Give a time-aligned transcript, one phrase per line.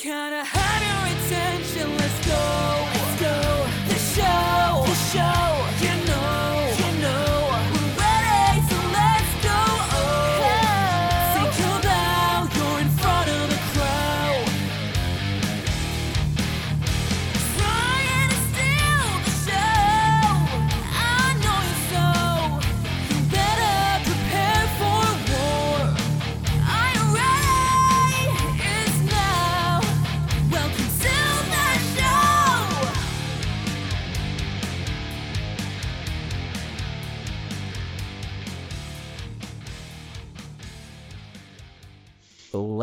[0.00, 0.67] Can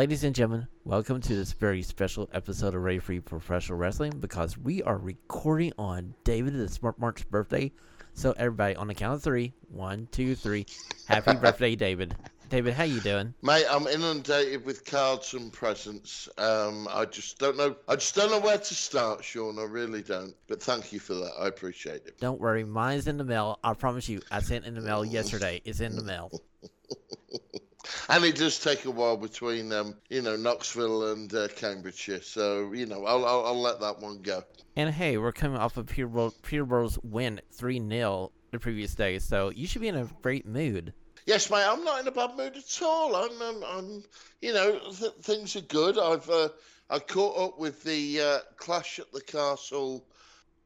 [0.05, 4.55] Ladies and gentlemen, welcome to this very special episode of Ray Free Professional Wrestling because
[4.55, 7.71] we are recording on David the Smart Mark's birthday.
[8.13, 10.67] So everybody, on the count of three, one, two, three,
[11.07, 12.15] happy birthday, David.
[12.49, 13.33] David, how you doing?
[13.41, 16.29] Mate, I'm inundated with cards and presents.
[16.37, 17.75] Um, I just don't know.
[17.87, 19.57] I just don't know where to start, Shawn.
[19.57, 20.35] I really don't.
[20.45, 21.31] But thank you for that.
[21.39, 22.19] I appreciate it.
[22.19, 23.57] Don't worry, mine's in the mail.
[23.63, 25.63] I promise you, I sent in the mail yesterday.
[25.65, 26.29] It's in the mail.
[28.09, 32.21] And it does take a while between, um, you know, Knoxville and uh, Cambridgeshire.
[32.21, 34.43] So you know, I'll, I'll I'll let that one go.
[34.75, 39.49] And hey, we're coming off of Peterborough, Peterborough's win 3 0 the previous day, so
[39.49, 40.93] you should be in a great mood.
[41.25, 41.65] Yes, mate.
[41.65, 43.15] I'm not in a bad mood at all.
[43.15, 44.03] I'm, I'm, I'm
[44.41, 45.97] you know, th- things are good.
[45.97, 46.49] I've, uh,
[46.89, 50.05] I caught up with the uh, Clash at the Castle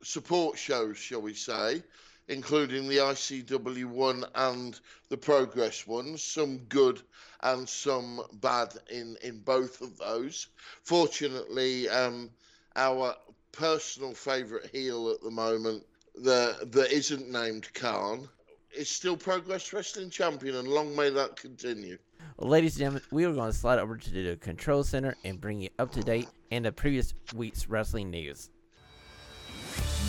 [0.03, 1.81] support shows, shall we say,
[2.29, 6.23] including the ICW one and the Progress ones.
[6.23, 7.01] Some good
[7.41, 10.47] and some bad in in both of those.
[10.83, 12.29] Fortunately, um,
[12.75, 13.15] our
[13.51, 18.29] personal favourite heel at the moment, the that isn't named Khan,
[18.71, 21.97] is still Progress Wrestling Champion, and long may that continue.
[22.37, 25.41] Well, ladies and gentlemen, we are going to slide over to the control center and
[25.41, 28.49] bring you up to date and the previous week's wrestling news.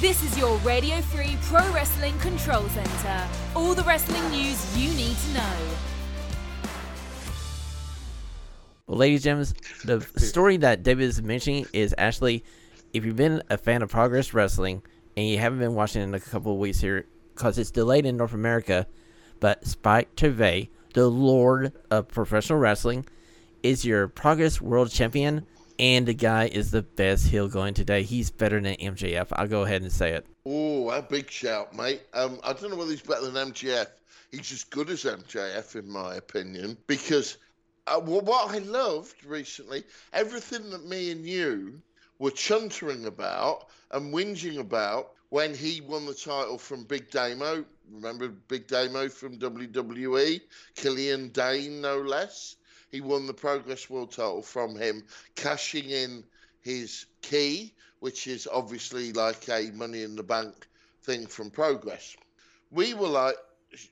[0.01, 3.29] This is your Radio Free Pro Wrestling Control Center.
[3.55, 5.57] All the wrestling news you need to know.
[8.87, 12.43] Well, ladies and gentlemen, the story that David is mentioning is actually,
[12.95, 14.81] if you've been a fan of Progress Wrestling
[15.19, 18.17] and you haven't been watching in a couple of weeks here, because it's delayed in
[18.17, 18.87] North America,
[19.39, 23.05] but Spike Trivet, the Lord of Professional Wrestling,
[23.63, 25.45] is your Progress World Champion,
[25.81, 28.03] and the guy is the best heel going today.
[28.03, 29.29] He's better than MJF.
[29.33, 30.27] I'll go ahead and say it.
[30.45, 32.03] Oh, a big shout, mate.
[32.13, 33.87] Um, I don't know whether he's better than MJF.
[34.31, 37.39] He's as good as MJF, in my opinion, because
[37.87, 39.83] uh, wh- what I loved recently,
[40.13, 41.81] everything that me and you
[42.19, 47.65] were chuntering about and whinging about when he won the title from Big Damo.
[47.91, 50.43] Remember Big Damo from WWE?
[50.75, 52.57] Killian Dain, no less.
[52.91, 55.05] He won the Progress World title from him,
[55.37, 56.25] cashing in
[56.61, 60.67] his key, which is obviously like a Money in the Bank
[61.05, 62.17] thing from Progress.
[62.71, 63.37] We were like,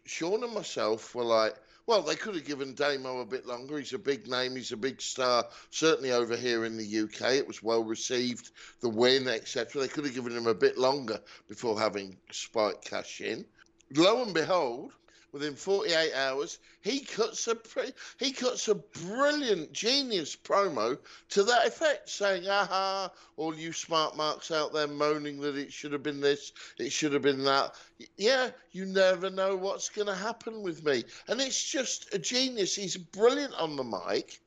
[0.04, 1.54] Shawn and myself were like,
[1.86, 3.78] well, they could have given Damo a bit longer.
[3.78, 4.56] He's a big name.
[4.56, 5.46] He's a big star.
[5.70, 8.50] Certainly over here in the UK, it was well received.
[8.80, 9.80] The win, etc.
[9.80, 13.46] They could have given him a bit longer before having Spike cash in.
[13.94, 14.92] Lo and behold,
[15.32, 20.98] within 48 hours, he cuts a pre- he cuts a brilliant, genius promo
[21.30, 23.10] to that effect, saying, "Aha!
[23.36, 27.12] All you smart marks out there moaning that it should have been this, it should
[27.12, 27.74] have been that.
[28.16, 32.74] Yeah, you never know what's going to happen with me." And it's just a genius.
[32.74, 34.40] He's brilliant on the mic.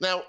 [0.00, 0.24] Now,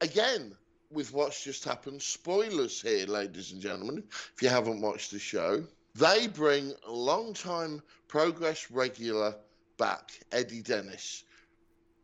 [0.00, 0.56] again,
[0.90, 4.04] with what's just happened, spoilers here, ladies and gentlemen.
[4.34, 5.66] If you haven't watched the show,
[5.98, 9.34] they bring long-time Progress regular
[9.76, 11.24] back, Eddie Dennis.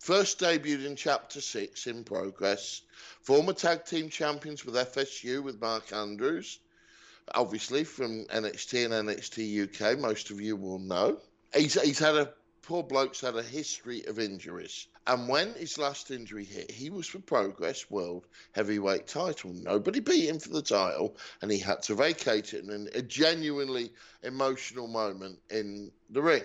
[0.00, 2.82] First debuted in Chapter 6 in Progress.
[3.22, 6.59] Former tag team champions with FSU with Mark Andrews.
[7.34, 11.21] Obviously from NXT and NXT UK, most of you will know.
[11.55, 14.88] He's, he's had a, poor bloke's had a history of injuries.
[15.06, 19.53] And when his last injury hit, he was for Progress World Heavyweight title.
[19.53, 23.93] Nobody beat him for the title, and he had to vacate it in a genuinely
[24.23, 26.44] emotional moment in the ring.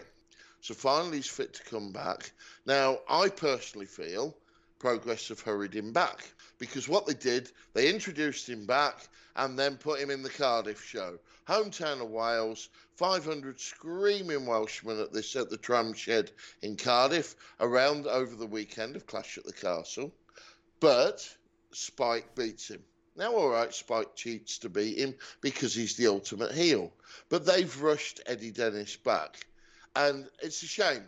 [0.62, 2.32] So finally, he's fit to come back.
[2.66, 4.36] Now, I personally feel
[4.78, 9.78] Progress have hurried him back because what they did, they introduced him back and then
[9.78, 11.18] put him in the Cardiff show.
[11.48, 18.06] Hometown of Wales, 500 screaming Welshmen at this at the tram shed in Cardiff around
[18.06, 20.14] over the weekend of Clash at the Castle.
[20.80, 21.28] But
[21.72, 22.84] Spike beats him.
[23.16, 26.92] Now, all right, Spike cheats to beat him because he's the ultimate heel.
[27.30, 29.46] But they've rushed Eddie Dennis back.
[29.96, 31.04] And it's a shame.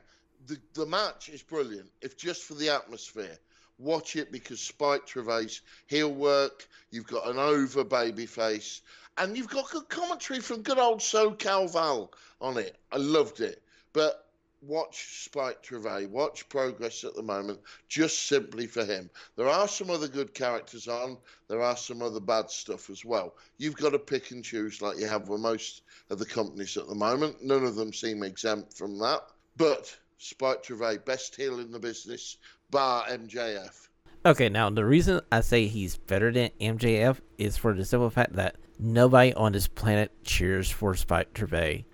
[0.47, 3.37] The, the match is brilliant, if just for the atmosphere.
[3.81, 6.67] Watch it because Spike Trivet, he'll work.
[6.91, 8.83] You've got an over baby face,
[9.17, 12.77] and you've got good commentary from good old SoCal Val on it.
[12.91, 13.63] I loved it.
[13.91, 14.27] But
[14.61, 19.09] watch Spike Trivet, watch Progress at the moment, just simply for him.
[19.35, 21.17] There are some other good characters on,
[21.47, 23.33] there are some other bad stuff as well.
[23.57, 25.81] You've got to pick and choose like you have with most
[26.11, 27.43] of the companies at the moment.
[27.43, 29.21] None of them seem exempt from that.
[29.57, 32.37] But Spike Trivet, best heel in the business,
[32.71, 33.87] bar MJF.
[34.25, 38.33] Okay, now the reason I say he's better than MJF is for the simple fact
[38.33, 41.85] that nobody on this planet cheers for Spike Trivet.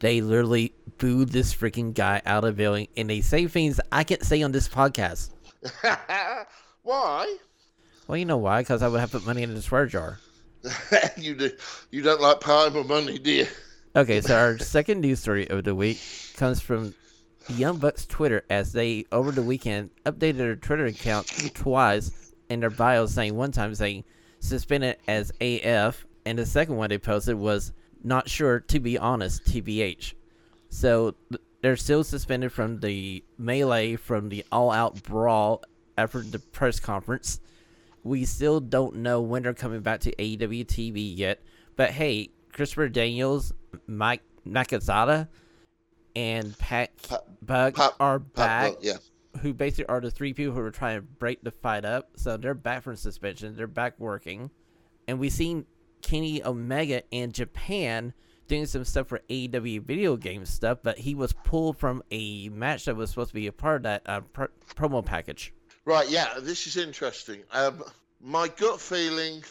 [0.00, 4.22] They literally booed this freaking guy out of building, and they say things I can't
[4.22, 5.30] say on this podcast.
[6.82, 7.36] Why?
[8.06, 8.62] Well, you know why?
[8.62, 10.18] Because I would have put money in the swear jar.
[11.18, 11.50] you do,
[11.90, 13.46] you don't like pie or money, do you?
[13.94, 16.00] Okay, so our second news story of the week
[16.36, 16.94] comes from
[17.50, 22.70] Young Bucks Twitter as they over the weekend updated their Twitter account twice in their
[22.70, 24.04] bio, saying one time saying
[24.40, 27.72] suspended as AF, and the second one they posted was
[28.04, 30.14] not sure to be honest, TBH.
[30.68, 31.14] So
[31.62, 35.62] they're still suspended from the melee from the all out brawl
[35.96, 37.40] after the press conference.
[38.04, 41.40] We still don't know when they're coming back to AEW TV yet.
[41.76, 43.52] But hey, Christopher Daniels,
[43.86, 45.28] Mike Nakazawa,
[46.18, 48.96] and Pat Pa- Buck are back, Buck, yeah.
[49.40, 52.10] who basically are the three people who are trying to break the fight up.
[52.16, 53.54] So they're back from suspension.
[53.56, 54.50] They're back working.
[55.06, 55.64] And we've seen
[56.02, 58.12] Kenny Omega in Japan
[58.48, 62.86] doing some stuff for AEW video game stuff, but he was pulled from a match
[62.86, 64.44] that was supposed to be a part of that uh, pr-
[64.74, 65.52] promo package.
[65.84, 67.42] Right, yeah, this is interesting.
[67.52, 67.84] Um,
[68.20, 69.44] my gut feeling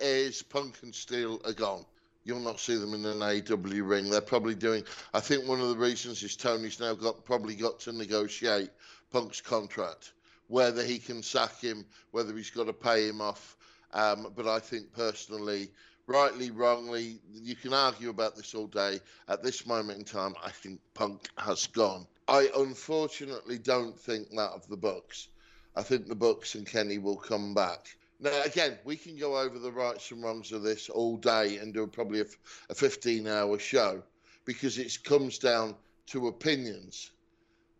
[0.00, 1.84] is Punk and Steel are gone.
[2.28, 4.10] You'll not see them in an AW ring.
[4.10, 4.84] They're probably doing.
[5.14, 8.68] I think one of the reasons is Tony's now got probably got to negotiate
[9.10, 10.12] Punk's contract,
[10.46, 13.56] whether he can sack him, whether he's got to pay him off.
[13.94, 15.70] Um, but I think personally,
[16.06, 19.00] rightly, wrongly, you can argue about this all day.
[19.26, 22.06] At this moment in time, I think Punk has gone.
[22.28, 25.28] I unfortunately don't think that of the Bucks.
[25.74, 27.96] I think the Bucks and Kenny will come back.
[28.20, 31.72] Now, again, we can go over the rights and wrongs of this all day and
[31.72, 32.26] do probably a,
[32.68, 34.02] a 15 hour show
[34.44, 35.76] because it comes down
[36.06, 37.12] to opinions.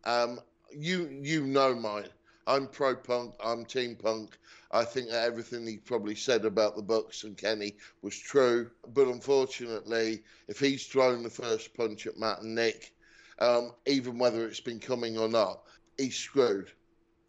[0.04, 0.38] Um,
[0.70, 2.08] you you know mine.
[2.46, 3.34] I'm pro punk.
[3.44, 4.38] I'm team punk.
[4.70, 8.70] I think that everything he probably said about the Bucks and Kenny was true.
[8.94, 12.94] But unfortunately, if he's thrown the first punch at Matt and Nick,
[13.38, 15.62] um, even whether it's been coming or not,
[15.96, 16.70] he's screwed.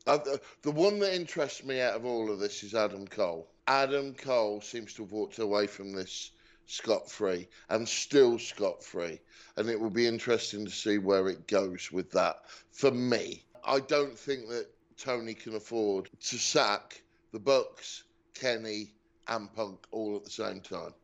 [0.10, 3.48] Uh, the, the one that interests me out of all of this is Adam Cole.
[3.68, 6.32] Adam Cole seems to have walked away from this
[6.66, 9.20] scot free and still scot free.
[9.56, 12.38] And it will be interesting to see where it goes with that.
[12.72, 14.66] For me, I don't think that
[14.98, 18.02] Tony can afford to sack the Bucks,
[18.34, 18.92] Kenny,
[19.28, 20.96] and Punk all at the same time.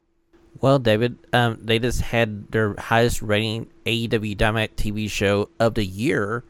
[0.61, 5.85] Well, David, um, they just had their highest rating AEW Dynamite TV show of the
[5.85, 6.43] year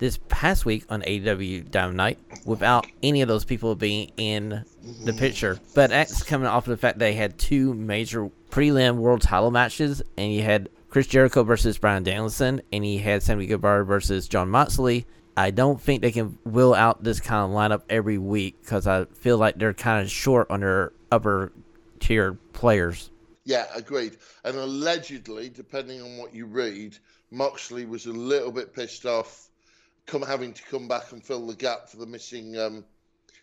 [0.00, 4.64] this past week on AEW Dynamite without any of those people being in
[5.04, 5.60] the picture.
[5.74, 10.02] But that's coming off of the fact they had two major prelim world title matches,
[10.16, 14.48] and you had Chris Jericho versus Bryan Danielson, and he had Sammy Guevara versus Jon
[14.48, 15.06] Moxley.
[15.36, 19.04] I don't think they can will out this kind of lineup every week because I
[19.04, 21.52] feel like they're kind of short on their upper
[22.00, 23.10] tier players.
[23.44, 24.16] Yeah, agreed.
[24.44, 26.96] And allegedly, depending on what you read,
[27.30, 29.49] Moxley was a little bit pissed off
[30.10, 32.84] come having to come back and fill the gap for the missing um,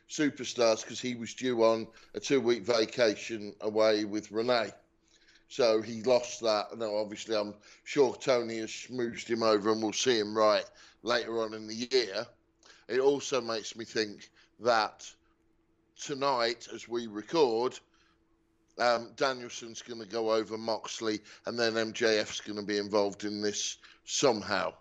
[0.10, 4.72] superstars because he was due on a two week vacation away with Renee.
[5.48, 6.78] So he lost that.
[6.78, 7.54] Now, obviously, I'm
[7.86, 10.66] sure Tony has smoothed him over and we'll see him right
[11.04, 12.26] later on in the year.
[12.90, 15.10] It also makes me think that
[15.98, 17.80] tonight, as we record,
[18.78, 23.42] um, Danielson's going to go over Moxley and then MJF's going to be involved in
[23.42, 24.74] this somehow.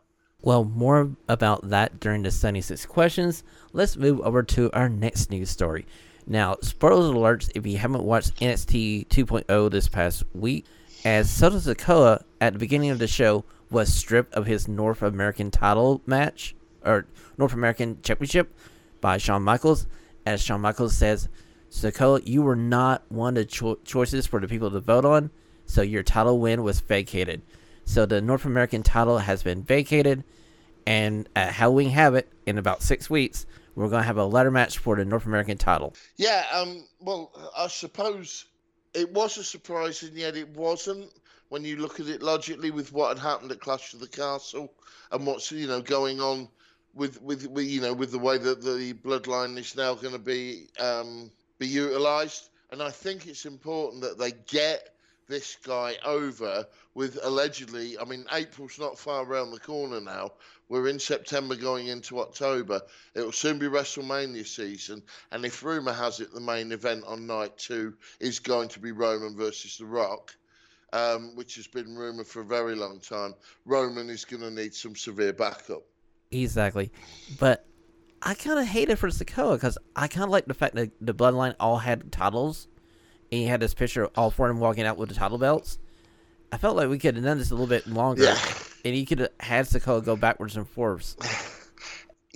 [0.43, 3.43] Well, more about that during the 76 questions.
[3.73, 5.87] Let's move over to our next news story.
[6.26, 10.66] Now, spoilers alerts if you haven't watched NXT 2.0 this past week,
[11.05, 15.50] as Solo Sikoa at the beginning of the show was stripped of his North American
[15.50, 17.07] title match, or
[17.38, 18.55] North American Championship,
[19.00, 19.87] by Shawn Michaels.
[20.26, 21.28] As Shawn Michaels says,
[21.71, 25.31] Sikoa, you were not one of the cho- choices for the people to vote on,
[25.64, 27.43] so your title win was vacated.
[27.87, 30.25] So the North American title has been vacated,
[30.87, 34.97] and at Halloween Havoc in about six weeks, we're gonna have a ladder match for
[34.97, 35.95] the North American title.
[36.16, 38.45] Yeah, um, well, I suppose
[38.93, 41.11] it was a surprise, and yet it wasn't
[41.49, 44.73] when you look at it logically with what had happened at Clash of the Castle
[45.12, 46.49] and what's you know going on
[46.93, 50.19] with, with with you know with the way that the bloodline is now going to
[50.19, 54.95] be um, be utilised, and I think it's important that they get
[55.28, 57.99] this guy over with allegedly.
[57.99, 60.33] I mean, April's not far around the corner now.
[60.68, 62.80] We're in September going into October.
[63.14, 67.26] It will soon be WrestleMania season, and if rumor has it, the main event on
[67.26, 70.35] night two is going to be Roman versus The Rock.
[70.92, 73.35] Um, which has been rumored for a very long time.
[73.66, 75.83] Roman is going to need some severe backup.
[76.30, 76.92] Exactly.
[77.38, 77.66] But
[78.23, 80.92] I kind of hate it for Sikoa because I kind of like the fact that
[81.00, 82.68] the Bloodline all had titles.
[83.33, 85.38] And he had this picture of all four of them walking out with the title
[85.38, 85.78] belts.
[86.52, 88.25] I felt like we could have done this a little bit longer.
[88.25, 88.38] Yeah.
[88.85, 91.16] And you could have had Sikoa go backwards and forwards.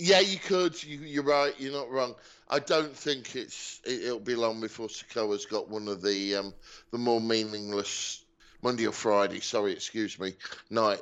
[0.03, 0.83] Yeah, you could.
[0.83, 1.53] You, you're right.
[1.59, 2.15] You're not wrong.
[2.49, 6.55] I don't think it's it, it'll be long before Sikoa's got one of the um,
[6.89, 8.25] the more meaningless
[8.63, 9.41] Monday or Friday.
[9.41, 10.33] Sorry, excuse me.
[10.71, 11.01] Night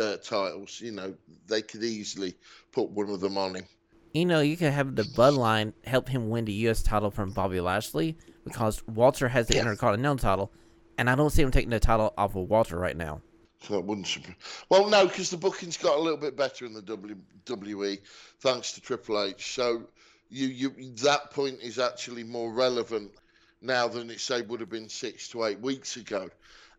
[0.00, 0.80] uh, titles.
[0.80, 1.14] You know,
[1.46, 2.34] they could easily
[2.72, 3.66] put one of them on him.
[4.12, 6.82] You know, you could have the Bloodline help him win the U.S.
[6.82, 9.58] title from Bobby Lashley because Walter has the.
[9.58, 10.52] Intercontinental title,
[10.98, 13.22] and I don't see him taking the title off of Walter right now.
[13.60, 14.06] So it wouldn't.
[14.06, 14.34] surpri-
[14.68, 17.98] Well, no, because the booking's got a little bit better in the WWE,
[18.40, 19.54] thanks to Triple H.
[19.54, 19.84] So
[20.28, 20.70] you, you
[21.02, 23.12] that point is actually more relevant
[23.60, 26.28] now than it say would have been six to eight weeks ago.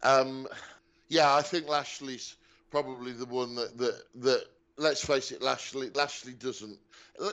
[0.03, 0.47] Um,
[1.07, 2.35] yeah, I think Lashley's
[2.69, 4.45] probably the one that that that.
[4.77, 5.91] Let's face it, Lashley.
[5.93, 6.77] Lashley doesn't.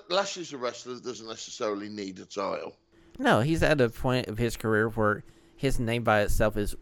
[0.08, 2.76] Lashley's a wrestler that doesn't necessarily need a title.
[3.18, 5.24] No, he's at a point of his career where
[5.56, 6.76] his name by itself is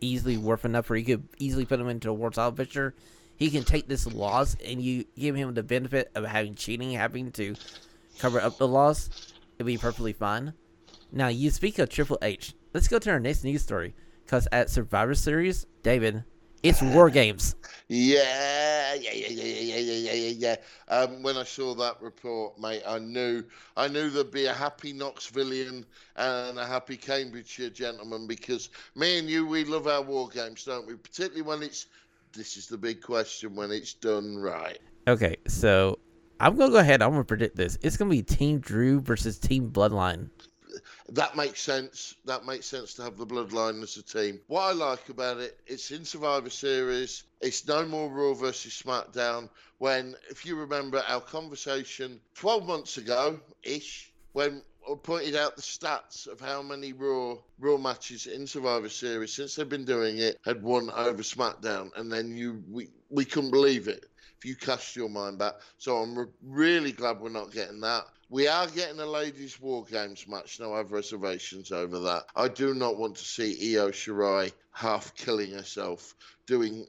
[0.00, 2.94] easily worth enough where you could easily put him into a world title picture.
[3.36, 7.32] He can take this loss and you give him the benefit of having cheating, having
[7.32, 7.54] to
[8.18, 9.10] cover up the loss.
[9.56, 10.54] It'd be perfectly fine.
[11.10, 12.54] Now, you speak of Triple H.
[12.72, 13.94] Let's go to our next news story.
[14.24, 16.24] Because at Survivor Series, David,
[16.62, 17.56] it's war games.
[17.88, 20.56] Yeah, yeah, yeah, yeah, yeah, yeah, yeah, yeah.
[20.88, 23.42] Um, when I saw that report, mate, I knew
[23.76, 25.84] I knew there'd be a happy Knoxvillean
[26.16, 30.86] and a happy Cambridgeshire gentleman because me and you, we love our war games, don't
[30.86, 30.94] we?
[30.94, 31.86] Particularly when it's
[32.32, 34.78] this is the big question when it's done right.
[35.08, 35.98] Okay, so
[36.40, 37.02] I'm gonna go ahead.
[37.02, 37.76] I'm gonna predict this.
[37.82, 40.30] It's gonna be Team Drew versus Team Bloodline.
[41.08, 42.14] That makes sense.
[42.24, 44.40] That makes sense to have the bloodline as a team.
[44.46, 47.24] What I like about it, it's in Survivor Series.
[47.40, 49.48] It's no more Raw versus SmackDown.
[49.78, 55.62] When, if you remember our conversation 12 months ago ish, when I pointed out the
[55.62, 60.38] stats of how many Raw Raw matches in Survivor Series since they've been doing it
[60.44, 64.08] had won over SmackDown, and then you we we couldn't believe it
[64.42, 65.54] if you cast your mind back.
[65.78, 68.06] So I'm re- really glad we're not getting that.
[68.28, 70.58] We are getting a ladies' war games match.
[70.58, 72.24] No, I have reservations over that.
[72.34, 76.86] I do not want to see Io Shirai half killing herself, doing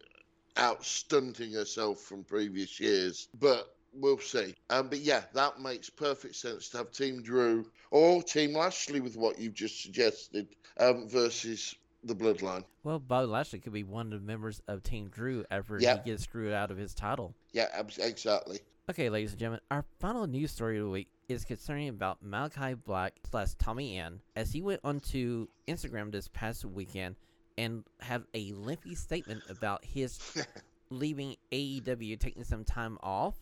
[0.57, 3.27] out stunting herself from previous years.
[3.39, 4.55] But we'll see.
[4.72, 9.15] Um, but yeah, that makes perfect sense to have Team Drew or Team Lashley with
[9.15, 10.48] what you've just suggested
[10.79, 12.63] um, versus the Bloodline.
[12.83, 16.01] Well, Bobby Lashley could be one of the members of Team Drew after Yeah.
[16.03, 17.33] he gets screwed out of his title.
[17.51, 17.67] Yeah,
[18.00, 18.60] exactly.
[18.89, 22.74] Okay, ladies and gentlemen, our final news story of the week is concerning about Malachi
[22.74, 27.15] Black slash Tommy End as he went onto Instagram this past weekend
[27.57, 30.19] and have a lengthy statement about his
[30.89, 33.36] leaving AEW, taking some time off.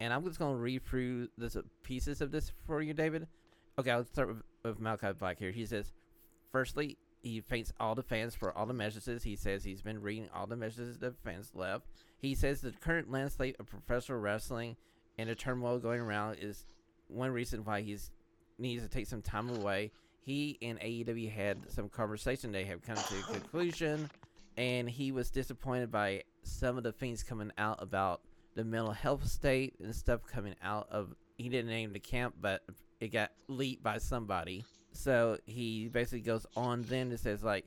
[0.00, 3.26] And I'm just going to read through the pieces of this for you, David.
[3.78, 5.50] Okay, I'll start with, with Malachi Black here.
[5.50, 5.92] He says,
[6.52, 9.22] firstly, he thanks all the fans for all the messages.
[9.22, 11.86] He says he's been reading all the messages the fans left.
[12.18, 14.76] He says the current landscape of professional wrestling
[15.18, 16.64] and the turmoil going around is
[17.08, 18.10] one reason why he's
[18.58, 19.90] needs to take some time away.
[20.20, 22.52] He and AEW had some conversation.
[22.52, 24.10] They have come to a conclusion,
[24.56, 28.20] and he was disappointed by some of the things coming out about
[28.54, 31.14] the mental health state and stuff coming out of.
[31.38, 32.62] He didn't name the camp, but
[33.00, 34.64] it got leaked by somebody.
[34.92, 37.64] So he basically goes on then and says like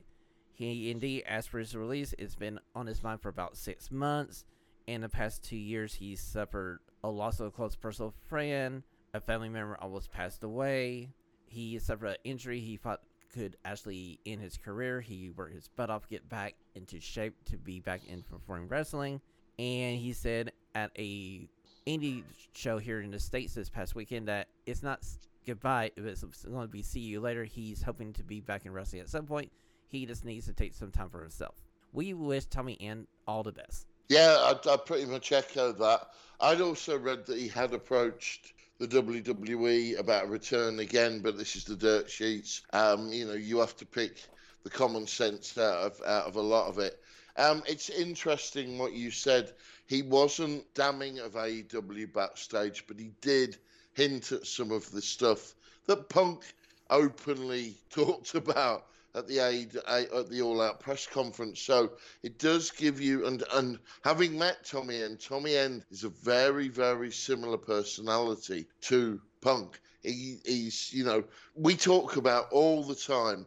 [0.52, 2.14] he indeed asked for his release.
[2.18, 4.44] It's been on his mind for about six months.
[4.86, 8.82] In the past two years, he suffered a loss of a close personal friend.
[9.14, 11.10] A family member almost passed away.
[11.46, 13.00] He suffered an injury he thought
[13.32, 15.00] could actually end his career.
[15.00, 19.20] He worked his butt off, get back into shape to be back in performing wrestling.
[19.58, 21.48] And he said at a
[21.86, 22.22] indie
[22.54, 25.04] show here in the states this past weekend that it's not
[25.46, 25.90] goodbye.
[25.96, 27.44] It's going to be see you later.
[27.44, 29.50] He's hoping to be back in wrestling at some point.
[29.88, 31.54] He just needs to take some time for himself.
[31.92, 33.86] We wish Tommy End all the best.
[34.08, 36.08] Yeah, I, I pretty much echo that.
[36.40, 41.56] I'd also read that he had approached the WWE about a return again, but this
[41.56, 42.62] is the dirt sheets.
[42.72, 44.20] Um, you know, you have to pick
[44.64, 47.00] the common sense out of out of a lot of it.
[47.36, 49.52] Um, it's interesting what you said.
[49.86, 53.58] He wasn't damning of AEW backstage, but he did
[53.94, 55.54] hint at some of the stuff
[55.86, 56.44] that Punk
[56.90, 61.60] openly talked about at the aid at the All Out press conference.
[61.60, 66.08] So it does give you and and having met Tommy End, Tommy End is a
[66.08, 69.80] very very similar personality to Punk.
[70.02, 71.24] He, he's you know
[71.54, 73.46] we talk about all the time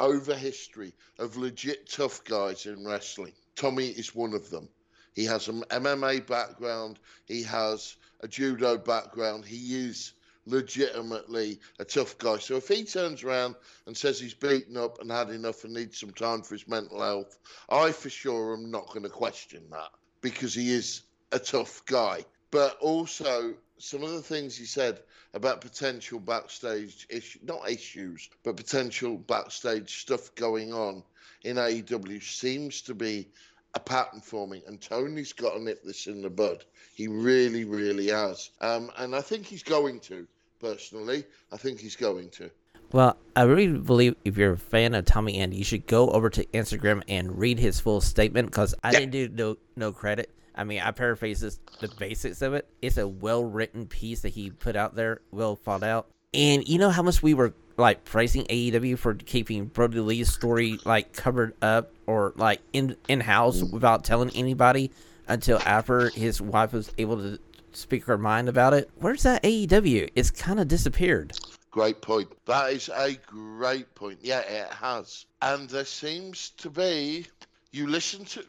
[0.00, 3.32] over history of legit tough guys in wrestling.
[3.54, 4.68] Tommy is one of them.
[5.14, 6.98] He has an MMA background.
[7.26, 9.44] He has a judo background.
[9.44, 10.12] He is
[10.46, 12.38] legitimately a tough guy.
[12.38, 13.54] So if he turns around
[13.86, 17.00] and says he's beaten up and had enough and needs some time for his mental
[17.00, 19.90] health, I for sure am not going to question that
[20.20, 21.02] because he is
[21.32, 22.24] a tough guy.
[22.50, 25.00] But also, some of the things he said
[25.32, 31.02] about potential backstage issues, not issues, but potential backstage stuff going on
[31.42, 33.28] in AEW seems to be
[33.74, 36.64] a pattern forming, and Tony's got to nip this in the bud.
[36.94, 38.50] He really, really has.
[38.60, 40.26] Um, and I think he's going to
[40.60, 41.24] personally.
[41.52, 42.50] I think he's going to.
[42.92, 46.30] Well, I really believe if you're a fan of Tommy End, you should go over
[46.30, 49.00] to Instagram and read his full statement because I Yeah.
[49.00, 50.30] didn't do no, no credit.
[50.54, 52.68] I mean, I paraphrase this, the basics of it.
[52.80, 56.06] It's a well written piece that he put out there, well thought out.
[56.32, 60.78] And you know how much we were like praising AEW for keeping Brodie Lee's story
[60.84, 64.90] like covered up or like in in house without telling anybody
[65.28, 67.38] until after his wife was able to
[67.72, 68.90] speak her mind about it.
[68.96, 70.10] Where's that AEW?
[70.14, 71.32] It's kind of disappeared.
[71.70, 72.28] Great point.
[72.46, 74.18] That is a great point.
[74.22, 75.26] Yeah, it has.
[75.42, 77.26] And there seems to be,
[77.72, 78.44] you listen to,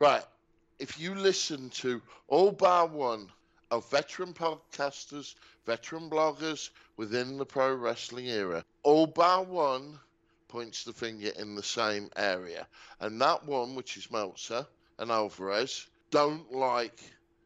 [0.00, 0.24] right,
[0.78, 3.28] if you listen to all bar one
[3.70, 5.36] of veteran podcasters,
[5.66, 9.98] veteran bloggers within the pro wrestling era, all bar one
[10.52, 12.68] points the finger in the same area.
[13.00, 14.66] And that one, which is Meltzer
[14.98, 17.00] and Alvarez, don't like,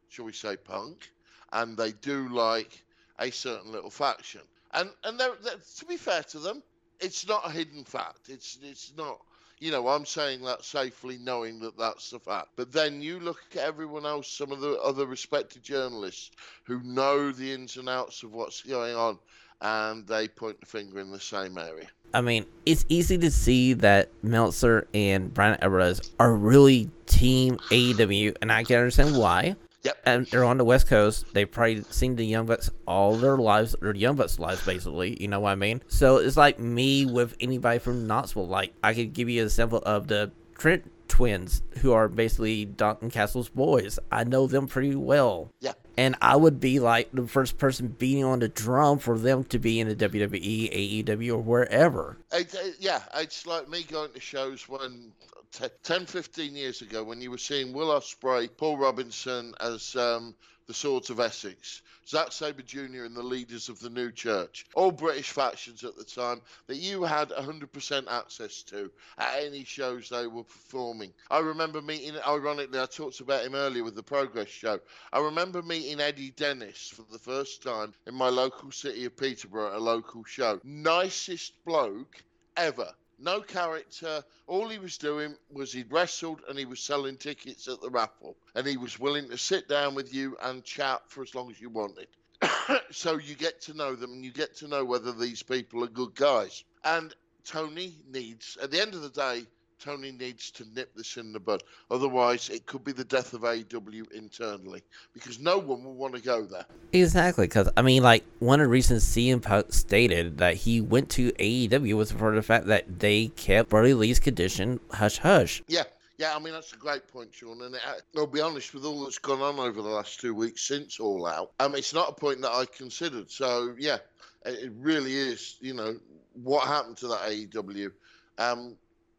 [0.09, 1.09] shall we say, punk,
[1.53, 2.83] and they do like
[3.19, 4.41] a certain little faction.
[4.73, 6.61] And and they're, they're- to be fair to them,
[6.99, 8.27] it's not a hidden fact.
[8.27, 9.19] It's it's not.
[9.59, 12.49] You know, I'm saying that safely, knowing that that's the fact.
[12.57, 16.29] But then you look at everyone else, some of the other respected journalists
[16.65, 19.17] who know the ins and outs of what's going on,
[19.61, 21.87] and they point the finger in the same area.
[22.13, 28.37] I mean, it's easy to see that Meltzer and Bryan Alvarez are really team AEW,
[28.41, 29.55] and I can understand why.
[29.83, 29.97] Yep.
[30.05, 31.33] And they're on the West Coast.
[31.33, 35.21] They've probably seen the Young Bucks all their lives, or Young Bucks' lives, basically.
[35.21, 35.81] You know what I mean?
[35.87, 38.47] So it's like me with anybody from Knoxville.
[38.47, 43.09] Like, I could give you an example of the Trent twins, who are basically Dalton
[43.11, 43.99] Castle's boys.
[44.11, 45.51] I know them pretty well.
[45.59, 45.73] Yeah.
[45.97, 49.57] And I would be like the first person beating on the drum for them to
[49.57, 52.17] be in the WWE, AEW, or wherever.
[52.31, 55.11] It, it- yeah, it's like me going to shows when
[55.51, 60.35] t- 10, 15 years ago when you were seeing Will Ospreay, Paul Robinson as um,
[60.67, 63.05] the Swords of Essex, Zack Sabre Jr.
[63.05, 67.03] and the leaders of the New Church, all British factions at the time that you
[67.03, 71.13] had 100% access to at any shows they were performing.
[71.31, 74.79] I remember meeting, ironically, I talked about him earlier with the Progress show.
[75.13, 79.71] I remember meeting Eddie Dennis for the first time in my local city of Peterborough
[79.71, 80.59] at a local show.
[80.63, 82.23] Nicest bloke
[82.57, 82.93] ever.
[83.19, 84.23] No character.
[84.45, 88.37] All he was doing was he'd wrestled and he was selling tickets at the raffle.
[88.55, 91.59] And he was willing to sit down with you and chat for as long as
[91.59, 92.07] you wanted.
[92.91, 95.87] so you get to know them and you get to know whether these people are
[95.87, 96.63] good guys.
[96.83, 99.47] And Tony needs, at the end of the day,
[99.79, 101.63] Tony needs to nip this in the bud.
[101.91, 104.81] Otherwise, it could be the death of AEW internally
[105.13, 106.65] because no one will want to go there.
[106.93, 111.09] Exactly, because I mean, like one of the reasons CM Punk stated that he went
[111.11, 115.61] to AEW was for the fact that they kept Brodie Lee's condition hush hush.
[115.67, 115.83] Yeah,
[116.17, 116.35] yeah.
[116.35, 117.61] I mean that's a great point, Shawn.
[117.61, 117.79] And uh,
[118.15, 121.25] I'll be honest with all that's gone on over the last two weeks since All
[121.25, 121.51] Out.
[121.59, 123.29] Um, it's not a point that I considered.
[123.29, 123.97] So yeah,
[124.45, 125.57] it, it really is.
[125.61, 125.97] You know
[126.43, 127.91] what happened to that AEW,
[128.37, 128.75] um,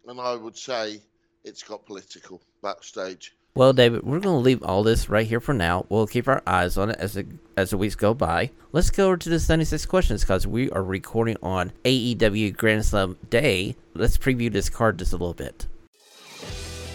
[0.08, 1.00] and I would say
[1.44, 3.34] it's got political backstage.
[3.54, 5.84] Well, David, we're gonna leave all this right here for now.
[5.88, 8.50] We'll keep our eyes on it as the as the weeks go by.
[8.70, 13.16] Let's go over to the 76 questions because we are recording on AEW Grand Slam
[13.30, 13.74] Day.
[13.94, 15.66] Let's preview this card just a little bit.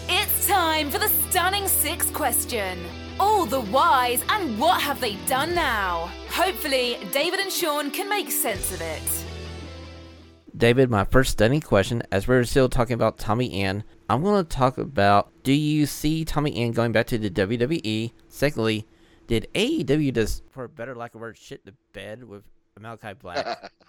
[0.08, 2.78] It's time for the stunning six question.
[3.20, 6.10] All the whys and what have they done now?
[6.30, 9.23] Hopefully, David and Shawn can make sense of it.
[10.56, 14.48] David, my first stunning question, as we're still talking about Tommy End, I'm going to
[14.48, 18.12] talk about do you see Tommy End going back to the WWE?
[18.28, 18.86] Secondly,
[19.26, 22.44] did AEW just, for a better lack of word, shit the bed with
[22.78, 23.72] Malachi Black?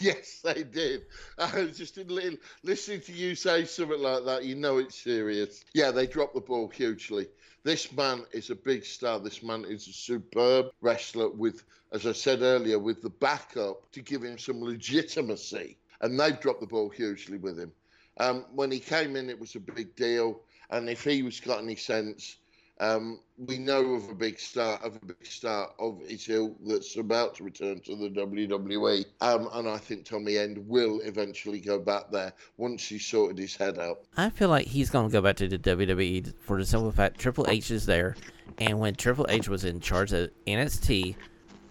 [0.00, 1.02] Yes, they did.
[1.38, 4.44] I was just listening to you say something like that.
[4.44, 5.62] You know it's serious.
[5.74, 7.26] Yeah, they dropped the ball hugely.
[7.62, 9.18] This man is a big star.
[9.18, 14.00] This man is a superb wrestler with, as I said earlier, with the backup to
[14.00, 15.76] give him some legitimacy.
[16.00, 17.72] And they've dropped the ball hugely with him.
[18.18, 20.40] Um, when he came in, it was a big deal.
[20.70, 22.36] And if he was got any sense,
[22.80, 26.28] um, we know of a big star of a big star of his
[26.66, 31.60] that's about to return to the WWE, um, and I think Tommy End will eventually
[31.60, 34.00] go back there once he's sorted his head out.
[34.16, 37.18] I feel like he's going to go back to the WWE for the simple fact
[37.18, 38.16] Triple H is there,
[38.58, 41.16] and when Triple H was in charge of NXT,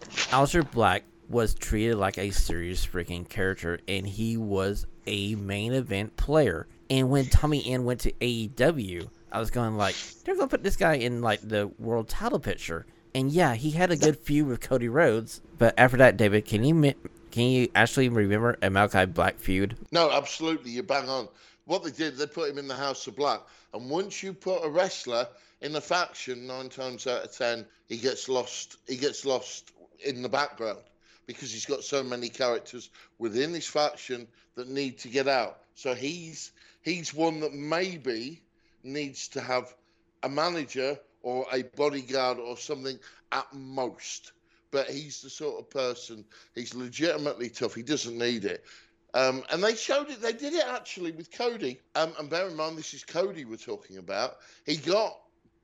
[0.01, 6.15] Aleister Black was treated like a serious freaking character, and he was a main event
[6.17, 6.67] player.
[6.91, 10.75] And when Tommy End went to AEW, I was going like, they're to put this
[10.75, 12.85] guy in like the world title picture.
[13.13, 16.63] And yeah, he had a good feud with Cody Rhodes, but after that, David, can
[16.63, 16.93] you
[17.31, 19.75] can you actually remember a Malachi Black feud?
[19.91, 21.27] No, absolutely, you bang on.
[21.65, 23.41] What they did, they put him in the House of Black,
[23.73, 25.27] and once you put a wrestler
[25.61, 28.77] in a faction, nine times out of ten, he gets lost.
[28.87, 29.71] He gets lost
[30.05, 30.79] in the background
[31.25, 35.59] because he's got so many characters within his faction that need to get out.
[35.75, 38.41] So he's he's one that maybe
[38.83, 39.75] needs to have
[40.23, 42.99] a manager or a bodyguard or something
[43.31, 44.31] at most.
[44.71, 47.75] But he's the sort of person, he's legitimately tough.
[47.75, 48.63] He doesn't need it.
[49.13, 51.79] Um, and they showed it, they did it actually with Cody.
[51.95, 54.37] Um, and bear in mind, this is Cody we're talking about.
[54.65, 55.19] He got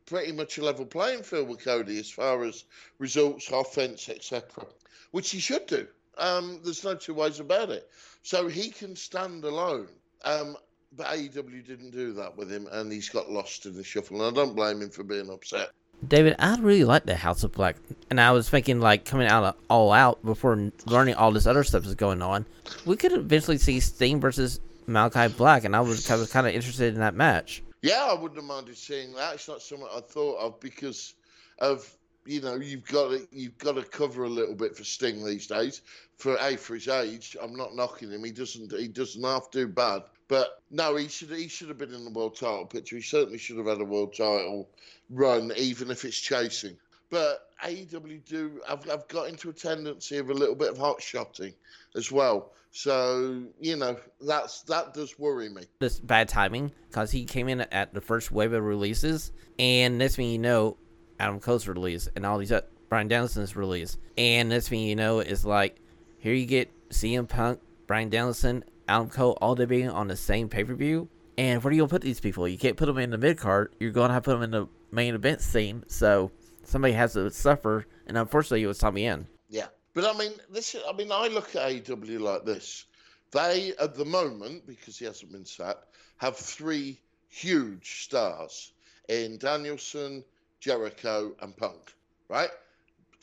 [0.06, 2.63] pretty much a level playing field with Cody as far as
[2.97, 4.65] results, offense, etc.,
[5.12, 5.88] which he should do.
[6.17, 7.89] Um, there's no two ways about it.
[8.23, 9.89] So he can stand alone.
[10.23, 10.58] Um,
[10.91, 14.26] but AEW didn't do that with him, and he's got lost in the shuffle.
[14.26, 15.69] And I don't blame him for being upset.
[16.08, 17.78] David, I really like the House of Black,
[18.10, 21.63] and I was thinking like coming out of all out before learning all this other
[21.63, 22.45] stuff is going on.
[22.86, 26.54] We could eventually see Sting versus Malachi Black, and I was, I was kind of
[26.54, 27.63] interested in that match.
[27.82, 29.36] Yeah, I wouldn't have minded seeing that.
[29.36, 31.15] It's not something I thought of because
[31.60, 31.95] of
[32.26, 35.48] you know you've got to you've got to cover a little bit for Sting these
[35.48, 35.82] days.
[36.17, 38.24] For a for his age, I'm not knocking him.
[38.24, 40.04] He doesn't he doesn't half do bad.
[40.27, 42.95] But no, he should he should have been in the world title picture.
[42.95, 44.67] He certainly should have had a world title
[45.09, 46.77] run, even if it's chasing.
[47.11, 51.01] But AEW do I've I've got into a tendency of a little bit of hot
[51.01, 51.53] shotting
[51.95, 52.51] as well.
[52.71, 55.63] So you know that's that does worry me.
[55.79, 60.15] This bad timing because he came in at the first wave of releases, and next
[60.15, 60.77] thing you know,
[61.19, 65.19] Adam Cole's release and all these uh, Bryan Danielson's release, and next thing you know
[65.19, 65.77] is like
[66.17, 70.63] here you get CM Punk, Bryan Danielson, Adam Cole all debuting on the same pay
[70.63, 71.10] per view.
[71.38, 72.48] And where do you put these people?
[72.48, 73.76] You can't put them in the mid card.
[73.80, 75.84] You're gonna have to put them in the main event scene.
[75.88, 76.32] So
[76.63, 79.28] somebody has to suffer, and unfortunately, it was Tommy End.
[79.50, 80.76] Yeah, but I mean, this.
[80.88, 82.86] I mean, I look at AEW like this.
[83.32, 88.71] They, at the moment, because he hasn't been sacked, have three huge stars
[89.10, 90.24] in Danielson,
[90.62, 91.93] Jericho, and Punk.
[92.30, 92.50] Right?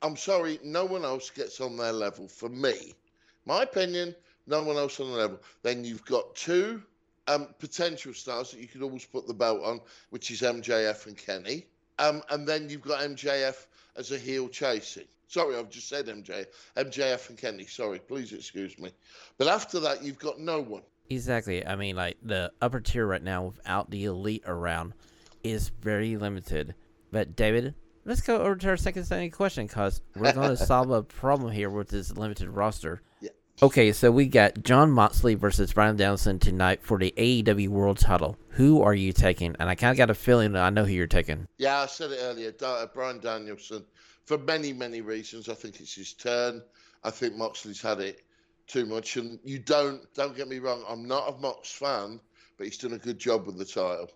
[0.03, 2.29] I'm sorry, no one else gets on their level.
[2.29, 2.93] For me,
[3.47, 4.15] my opinion,
[4.47, 5.41] no one else on the level.
[5.63, 6.83] Then you've got two
[7.29, 11.17] um, potential stars that you could always put the belt on, which is MJF and
[11.17, 11.67] Kenny.
[11.99, 15.05] Um, and then you've got MJF as a heel chasing.
[15.29, 17.65] Sorry, I've just said MJ, MJF and Kenny.
[17.65, 18.91] Sorry, please excuse me.
[19.39, 20.83] But after that, you've got no one.
[21.09, 21.67] Exactly.
[21.67, 24.95] I mean, like the upper tier right now without the elite around
[25.43, 26.75] is very limited.
[27.11, 27.75] But David,
[28.05, 31.53] let's go over to our second standing question because we're going to solve a problem
[31.53, 33.03] here with this limited roster.
[33.21, 33.31] Yeah.
[33.63, 38.37] Okay, so we got Jon Moxley versus Bryan Danielson tonight for the AEW World Title.
[38.49, 39.55] Who are you taking?
[39.61, 41.47] And I kind of got a feeling that I know who you're taking.
[41.59, 42.51] Yeah, I said it earlier.
[42.51, 43.85] Da- Bryan Danielson,
[44.25, 45.49] for many, many reasons.
[45.49, 46.61] I think it's his turn.
[47.05, 48.25] I think Moxley's had it
[48.67, 49.17] too much.
[49.17, 52.19] And you don't, don't get me wrong, I'm not a Mox fan,
[52.59, 54.11] but he's done a good job with the title.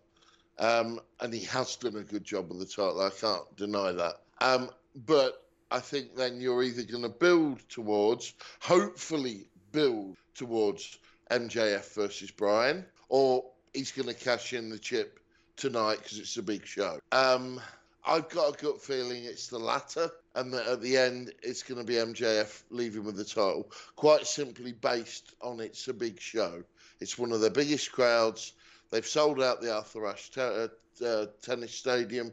[0.58, 3.00] Um, and he has done a good job with the title.
[3.00, 4.22] I can't deny that.
[4.40, 4.70] Um,
[5.06, 10.98] but I think then you're either going to build towards, hopefully build towards
[11.30, 15.18] MJF versus Brian, or he's going to cash in the chip
[15.56, 17.00] tonight because it's a big show.
[17.10, 17.60] Um,
[18.06, 21.80] I've got a gut feeling it's the latter, and that at the end it's going
[21.80, 26.62] to be MJF leaving with the title, quite simply based on it's a big show.
[27.00, 28.52] It's one of the biggest crowds.
[28.90, 30.68] They've sold out the Arthur Ashe uh,
[31.04, 32.32] uh, Tennis Stadium,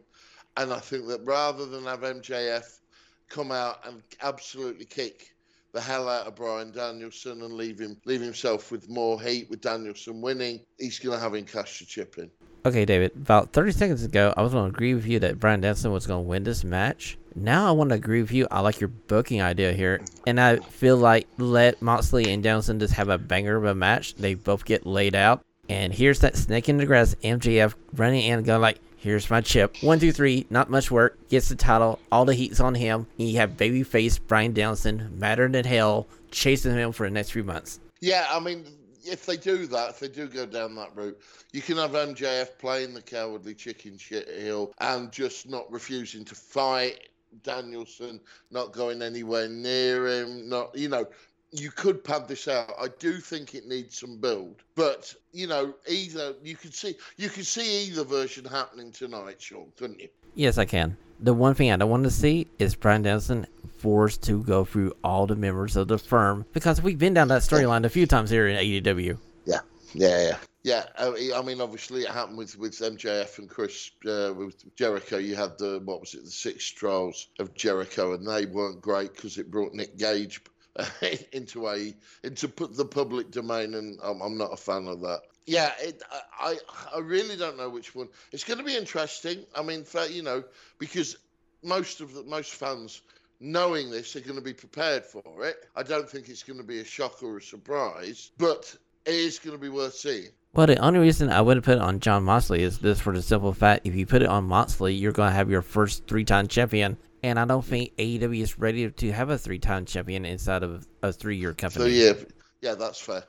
[0.56, 2.80] and I think that rather than have MJF
[3.29, 5.33] come out and absolutely kick
[5.73, 9.62] the hell out of Bryan Danielson and leave him leave himself with more heat with
[9.62, 12.29] Danielson winning, he's to have him cash the chip in.
[12.65, 13.12] Okay, David.
[13.15, 16.07] About 30 seconds ago, I was going to agree with you that Bryan Danielson was
[16.07, 17.17] going to win this match.
[17.36, 18.47] Now I want to agree with you.
[18.51, 22.93] I like your booking idea here, and I feel like let Moxley and Danielson just
[22.93, 24.15] have a banger of a match.
[24.15, 27.15] They both get laid out, and here's that snake in the grass.
[27.23, 29.76] MJF running and going like, "Here's my chip.
[29.82, 30.45] One, two, three.
[30.49, 31.17] Not much work.
[31.30, 31.99] Gets the title.
[32.12, 33.08] All the heat's on him.
[33.17, 37.43] And you have babyface Bryan Danielson, madder than hell, chasing him for the next few
[37.43, 38.65] months." Yeah, I mean,
[39.06, 41.19] if they do that, if they do go down that route,
[41.52, 46.36] you can have MJF playing the cowardly chicken shit heel and just not refusing to
[46.36, 47.10] fight
[47.43, 48.19] Danielson,
[48.52, 51.06] not going anywhere near him, not, you know,
[51.53, 52.73] you could pad this out.
[52.79, 57.29] I do think it needs some build, but you know, either you could see you
[57.29, 60.09] could see either version happening tonight, Shawn, couldn't you?
[60.35, 60.97] Yes, I can.
[61.19, 63.45] The one thing I don't want to see is Bryan Danielson
[63.77, 67.43] forced to go through all the members of the firm because we've been down that
[67.43, 69.17] storyline a few times here in AEW.
[69.45, 69.59] Yeah,
[69.93, 70.37] yeah, yeah.
[70.63, 75.17] Yeah, I I mean, obviously, it happened with, with MJF and Chris uh, with Jericho.
[75.17, 79.13] You had the what was it, the six trials of Jericho, and they weren't great
[79.13, 80.41] because it brought Nick Gage
[81.31, 85.21] into a into put the public domain, and I'm, I'm not a fan of that.
[85.45, 86.01] Yeah, it,
[86.39, 86.57] I
[86.93, 88.09] I really don't know which one.
[88.31, 89.45] It's going to be interesting.
[89.55, 90.43] I mean, for, you know,
[90.79, 91.17] because
[91.63, 93.01] most of the most fans
[93.39, 95.67] knowing this are going to be prepared for it.
[95.75, 99.39] I don't think it's going to be a shock or a surprise, but it is
[99.39, 100.29] going to be worth seeing.
[100.53, 103.21] Well, the only reason I wouldn't put it on Jon Moxley is this for the
[103.21, 106.23] simple fact if you put it on Moxley, you're going to have your first three
[106.23, 106.97] time champion.
[107.23, 110.86] And I don't think AEW is ready to have a three time champion inside of
[111.01, 111.86] a three year company.
[111.86, 112.13] So, yeah,
[112.62, 113.23] yeah, that's fair.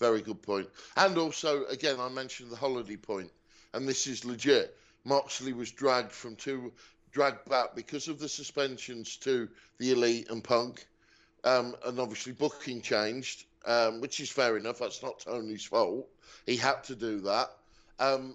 [0.00, 0.68] Very good point.
[0.96, 3.30] And also, again, I mentioned the holiday point,
[3.74, 4.76] and this is legit.
[5.04, 6.72] Moxley was dragged from two,
[7.12, 9.48] dragged back because of the suspensions to
[9.78, 10.86] the Elite and Punk,
[11.44, 14.80] um, and obviously booking changed, um, which is fair enough.
[14.80, 16.08] That's not Tony's fault.
[16.44, 17.50] He had to do that.
[18.00, 18.34] Um,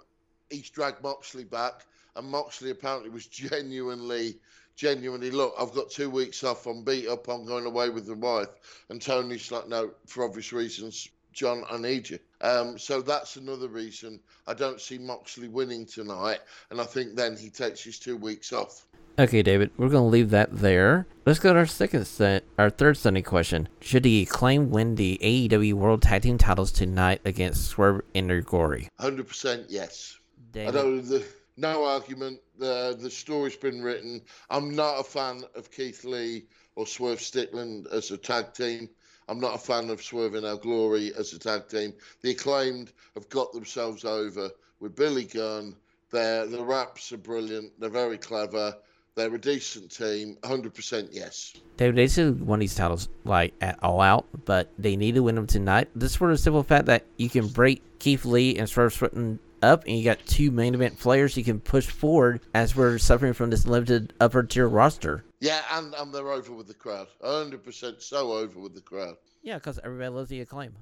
[0.49, 1.85] he's dragged Moxley back,
[2.15, 4.39] and Moxley apparently was genuinely,
[4.75, 5.31] genuinely.
[5.31, 6.65] Look, I've got two weeks off.
[6.65, 7.27] I'm beat up.
[7.27, 8.49] I'm going away with the wife.
[8.89, 12.19] And Tony's like, no, for obvious reasons, John, I need you.
[12.41, 17.36] Um, so that's another reason I don't see Moxley winning tonight, and I think then
[17.36, 18.86] he takes his two weeks off.
[19.17, 21.05] Okay, David, we're going to leave that there.
[21.25, 23.69] Let's go to our second set, our third Sunday question.
[23.79, 28.89] Should the acclaim win the AEW World Tag Team titles tonight against Swerve and Gory?
[28.99, 30.17] 100% yes.
[30.51, 30.75] David.
[30.75, 31.23] I don't, the,
[31.57, 32.39] no argument.
[32.57, 34.21] The, the story's been written.
[34.49, 38.89] I'm not a fan of Keith Lee or Swerve Strickland as a tag team.
[39.29, 41.93] I'm not a fan of Swerve and Our Glory as a tag team.
[42.21, 45.75] The acclaimed have got themselves over with Billy Gunn.
[46.11, 47.71] Their the raps are brilliant.
[47.79, 48.75] They're very clever.
[49.15, 50.37] They're a decent team.
[50.41, 51.53] 100% yes.
[51.77, 55.47] They should win these titles like at all out, but they need to win them
[55.47, 55.89] tonight.
[55.95, 59.86] This for the simple fact that you can break Keith Lee and Swerve Strickland up,
[59.86, 63.49] and you got two main event players you can push forward as we're suffering from
[63.49, 65.23] this limited upper tier roster.
[65.39, 67.08] Yeah, and, and they're over with the crowd.
[67.23, 69.15] 100% so over with the crowd.
[69.41, 70.73] Yeah, because everybody loves the acclaim.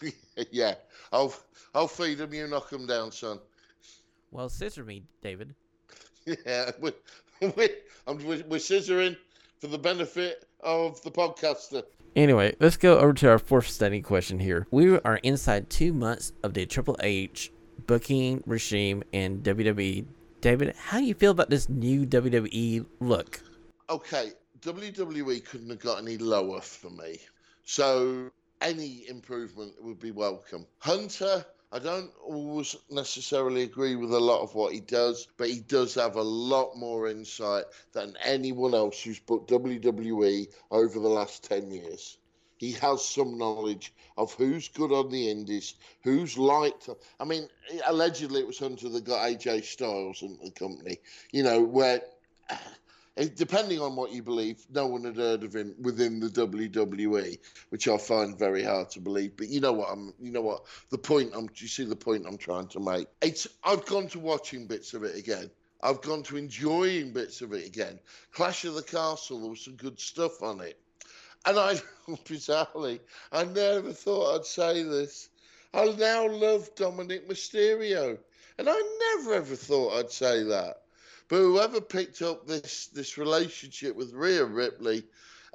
[0.50, 0.74] yeah,
[1.12, 1.34] I'll
[1.74, 2.32] I'll feed them.
[2.32, 3.38] You knock them down, son.
[4.30, 5.54] Well, scissor me, David.
[6.46, 6.92] Yeah, we're,
[7.40, 7.68] we're,
[8.06, 9.16] we're, we're scissoring
[9.60, 11.82] for the benefit of the podcaster.
[12.14, 14.66] Anyway, let's go over to our fourth study question here.
[14.70, 17.50] We are inside two months of the Triple H
[17.86, 20.06] booking regime in WWE.
[20.40, 23.40] David, how do you feel about this new WWE look?
[23.88, 27.18] Okay, WWE couldn't have got any lower for me.
[27.64, 30.66] So any improvement would be welcome.
[30.78, 35.60] Hunter, I don't always necessarily agree with a lot of what he does, but he
[35.60, 41.44] does have a lot more insight than anyone else who's booked WWE over the last
[41.44, 42.18] 10 years.
[42.62, 46.88] He has some knowledge of who's good on the indies, who's liked.
[47.18, 47.48] I mean,
[47.88, 50.98] allegedly it was Hunter that got AJ Styles and the company,
[51.32, 52.02] you know, where
[53.16, 57.36] eh, depending on what you believe, no one had heard of him within the WWE,
[57.70, 59.36] which I find very hard to believe.
[59.36, 59.88] But you know what?
[59.90, 60.66] I'm, you know what?
[60.90, 63.08] The point I'm, you see the point I'm trying to make.
[63.22, 65.50] It's, I've gone to watching bits of it again.
[65.82, 67.98] I've gone to enjoying bits of it again.
[68.30, 70.78] Clash of the Castle, there was some good stuff on it.
[71.46, 71.74] And I,
[72.08, 73.00] bizarrely,
[73.32, 75.28] I never thought I'd say this.
[75.74, 78.18] I now love Dominik Mysterio.
[78.58, 80.82] And I never ever thought I'd say that.
[81.28, 85.04] But whoever picked up this this relationship with Rhea Ripley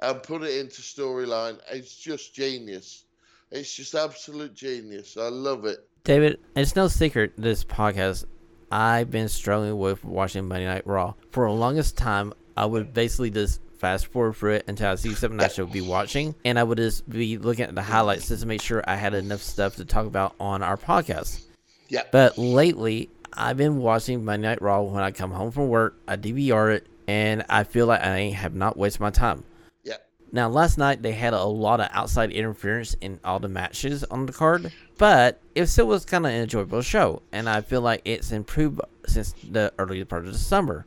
[0.00, 3.04] and put it into storyline, it's just genius.
[3.50, 5.16] It's just absolute genius.
[5.16, 5.88] I love it.
[6.04, 8.24] David, it's no secret this podcast,
[8.70, 11.14] I've been struggling with watching Monday Night Raw.
[11.30, 15.14] For the longest time, I would basically just fast forward for it until I see
[15.14, 18.42] something I should be watching, and I would just be looking at the highlights just
[18.42, 21.44] to make sure I had enough stuff to talk about on our podcast.
[21.88, 22.02] Yeah.
[22.12, 25.96] But lately, I've been watching Monday Night Raw when I come home from work.
[26.06, 29.44] I DVR it, and I feel like I have not wasted my time.
[29.84, 29.96] Yeah.
[30.32, 34.26] Now, last night they had a lot of outside interference in all the matches on
[34.26, 38.02] the card, but it still was kind of an enjoyable show, and I feel like
[38.04, 40.84] it's improved since the early part of the summer.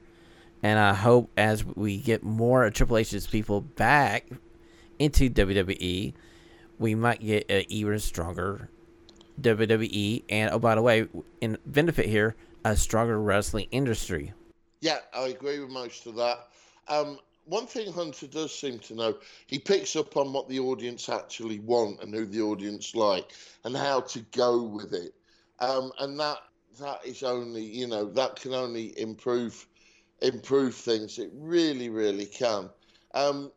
[0.63, 4.27] And I hope as we get more of Triple H's people back
[4.99, 6.13] into WWE,
[6.77, 8.69] we might get an even stronger
[9.41, 11.07] WWE, and oh by the way,
[11.41, 14.33] in benefit here, a stronger wrestling industry.
[14.81, 16.47] Yeah, I agree with most of that.
[16.87, 21.09] Um, one thing Hunter does seem to know, he picks up on what the audience
[21.09, 23.31] actually want and who the audience like,
[23.63, 25.13] and how to go with it.
[25.59, 26.37] Um, and that
[26.79, 29.67] that is only, you know, that can only improve
[30.21, 31.19] improve things.
[31.19, 32.69] It really, really can.
[33.13, 33.51] Um,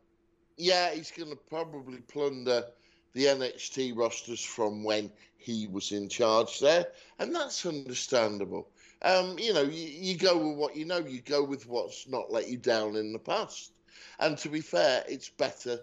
[0.57, 2.65] yeah, he's going to probably plunder
[3.13, 6.87] the NXT rosters from when he was in charge there,
[7.19, 8.67] and that's understandable.
[9.01, 10.97] Um, you know, you, you go with what you know.
[10.97, 13.71] You go with what's not let you down in the past.
[14.19, 15.79] And to be fair, it's better.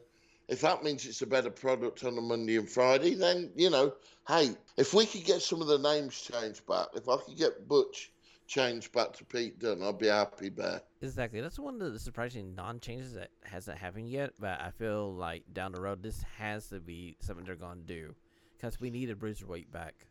[0.49, 3.95] If that means it's a better product on a Monday and Friday, then you know,
[4.27, 7.69] hey, if we could get some of the names changed back, if I could get
[7.69, 8.11] Butch
[8.53, 10.83] changed back to Pete Dunne, I'd be happy, Bear.
[11.01, 11.41] Exactly.
[11.41, 14.35] That's one of the surprising non-changes that hasn't happened yet.
[14.39, 17.87] But I feel like down the road, this has to be something they're going to
[17.87, 18.15] do
[18.57, 20.07] because we need a bruiserweight back.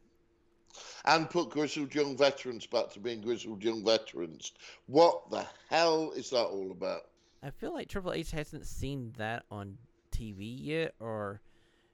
[1.06, 4.54] And put grizzled young veterans back to being grizzled young veterans.
[4.88, 7.02] What the hell is that all about?
[7.44, 9.78] I feel like Triple H hasn't seen that on
[10.12, 11.42] TV yet, or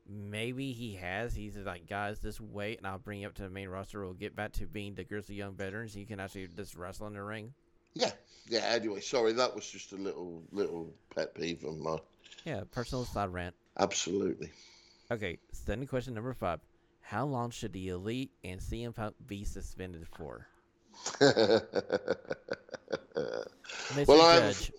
[0.09, 1.33] maybe he has.
[1.35, 4.03] He's like, guys, just wait, and I'll bring you up to the main roster.
[4.03, 5.95] We'll get back to being the grizzly young veterans.
[5.95, 7.53] You can actually just wrestle in the ring.
[7.93, 8.11] Yeah,
[8.47, 8.61] yeah.
[8.65, 11.99] Anyway, sorry, that was just a little little pet peeve of mine.
[12.45, 13.55] Yeah, personal side rant.
[13.79, 14.51] Absolutely.
[15.11, 16.59] Okay, standing question number five.
[17.01, 20.47] How long should the Elite and CM Punk be suspended for?
[24.05, 24.71] Well, I have,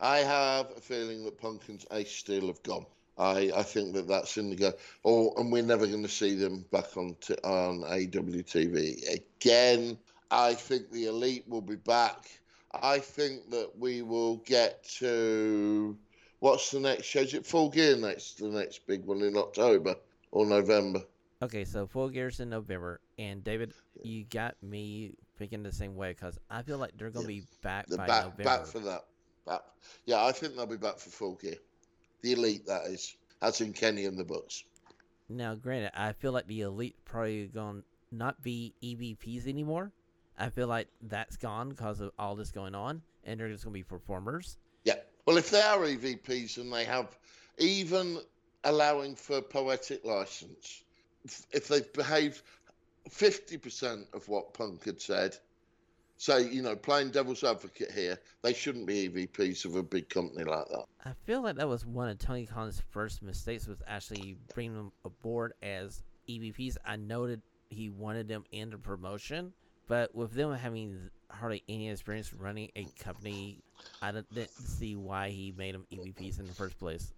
[0.00, 2.86] I have a feeling that Punk and Ace Steel have gone.
[3.18, 4.72] I, I think that that's in the go.
[5.04, 9.96] Oh, and we're never going to see them back on t- on AWTV again.
[10.30, 12.28] I think the Elite will be back.
[12.82, 15.96] I think that we will get to
[16.40, 17.20] what's the next show?
[17.20, 18.38] Is it Full Gear next?
[18.38, 19.94] The next big one in October
[20.30, 21.00] or November?
[21.42, 26.12] Okay, so full gears in November, and David, you got me thinking the same way
[26.12, 27.40] because I feel like they're gonna Yeah.
[27.40, 28.44] be back They're by back November.
[28.44, 29.04] back for that.
[29.46, 29.60] Back.
[30.06, 31.56] Yeah, I think they'll be back for Full Gear.
[32.26, 33.14] The Elite, that is.
[33.40, 34.64] That's in Kenny and the Bucks.
[35.28, 39.92] Now, granted, I feel like the elite probably gonna not be EVPs anymore.
[40.36, 43.74] I feel like that's gone because of all this going on, and they're just gonna
[43.74, 44.56] be performers.
[44.82, 44.96] Yeah.
[45.24, 47.16] Well, if they are EVPs and they have
[47.58, 48.18] even
[48.64, 50.82] allowing for poetic license,
[51.24, 52.42] if- if they've behaved
[53.08, 55.38] 50% of what Punk had said,
[56.16, 60.44] say, you know, playing devil's advocate here, they shouldn't be EVPs of a big company
[60.44, 60.84] like that.
[61.04, 64.92] I feel like that was one of Tony Khan's first mistakes was actually bringing them
[65.04, 66.76] aboard as EVPs.
[66.84, 69.52] I noted he wanted them in the promotion,
[69.88, 73.60] but with them having hardly any experience running a company,
[74.00, 77.12] I didn't didn't see why he made them EVPs in the first place.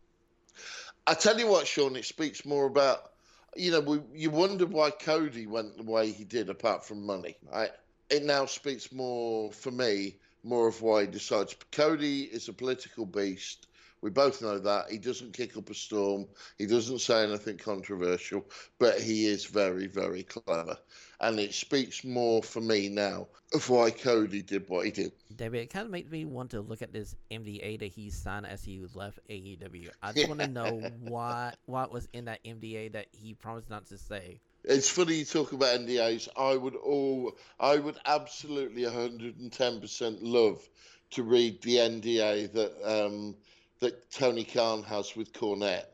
[1.07, 3.13] I tell you what, Shawn, it speaks more about,
[3.57, 7.37] you know, we, you wonder why Cody went the way he did, apart from money.
[7.51, 7.71] Right?
[8.11, 11.55] It now speaks more, for me, more of why he decides.
[11.73, 13.67] Cody is a political beast.
[14.01, 14.91] We both know that.
[14.91, 16.27] He doesn't kick up a storm.
[16.57, 18.47] He doesn't say anything controversial,
[18.79, 20.79] but he is very, very clever.
[21.21, 25.13] And it speaks more for me now of why Cody did what he did.
[25.35, 28.47] David, it kind of makes me want to look at this NDA that he signed
[28.47, 29.91] as he left AEW.
[30.01, 33.87] I just want to know what, what was in that NDA that he promised not
[33.87, 34.41] to say.
[34.65, 36.29] It's funny you talk about NDAs.
[36.37, 40.69] I would all, I would absolutely 110% love
[41.11, 43.37] to read the NDA that um,
[43.81, 45.87] that Tony Khan has with Cornette.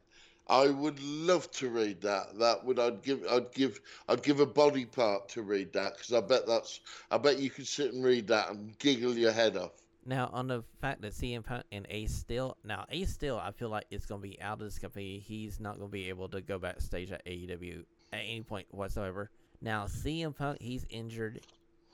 [0.49, 2.39] I would love to read that.
[2.39, 6.13] That would I'd give I'd give I'd give a body part to read that because
[6.13, 9.57] I bet that's I bet you could sit and read that and giggle your head
[9.57, 9.73] off.
[10.07, 13.71] Now, on the fact that CM Punk and Ace Steel, now Ace Steel, I feel
[13.71, 15.19] like it's to be out of this company.
[15.19, 19.31] He's not to be able to go backstage at AEW at any point whatsoever.
[19.61, 21.41] Now, CM Punk, he's injured,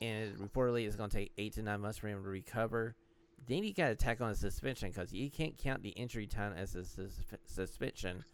[0.01, 2.95] and reportedly it's going to take eight to nine months for him to recover.
[3.47, 6.53] Then you got to tack on a suspension because you can't count the injury time
[6.57, 8.25] as a sus- suspension,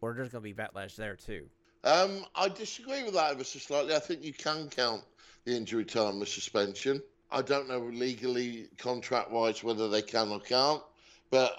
[0.00, 1.46] or there's going to be backlash there too.
[1.84, 3.94] Um, I disagree with that ever so slightly.
[3.94, 5.02] I think you can count
[5.44, 7.02] the injury time as suspension.
[7.30, 10.82] I don't know legally, contract wise, whether they can or can't,
[11.30, 11.52] but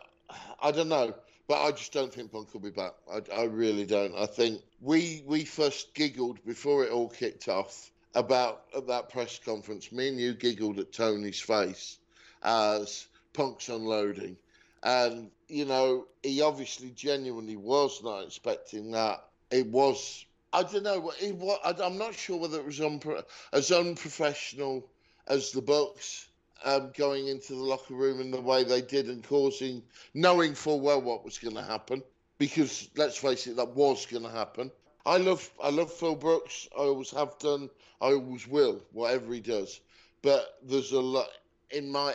[0.62, 1.14] I don't know.
[1.48, 2.94] But I just don't think Punk will be back.
[3.10, 4.14] I, I really don't.
[4.16, 9.40] I think we we first giggled before it all kicked off about at that press
[9.40, 9.92] conference.
[9.92, 12.00] Me and you giggled at Tony's face
[12.44, 14.36] as Punk's unloading,
[14.84, 19.24] and you know he obviously genuinely was not expecting that.
[19.50, 20.26] It was.
[20.52, 21.12] I don't know.
[21.22, 23.24] It was, I'm not sure whether it was unpro-
[23.54, 24.90] as unprofessional
[25.28, 26.28] as the Bucks
[26.66, 29.84] um, going into the locker room in the way they did and causing,
[30.14, 32.04] knowing full well what was going to happen.
[32.38, 34.72] Because let's face it, that was going to happen.
[35.06, 36.68] I love, I love Phil Brooks.
[36.78, 37.70] I always have done.
[38.02, 39.80] I always will, whatever he does.
[40.22, 41.30] But there's a lot
[41.72, 42.14] in my.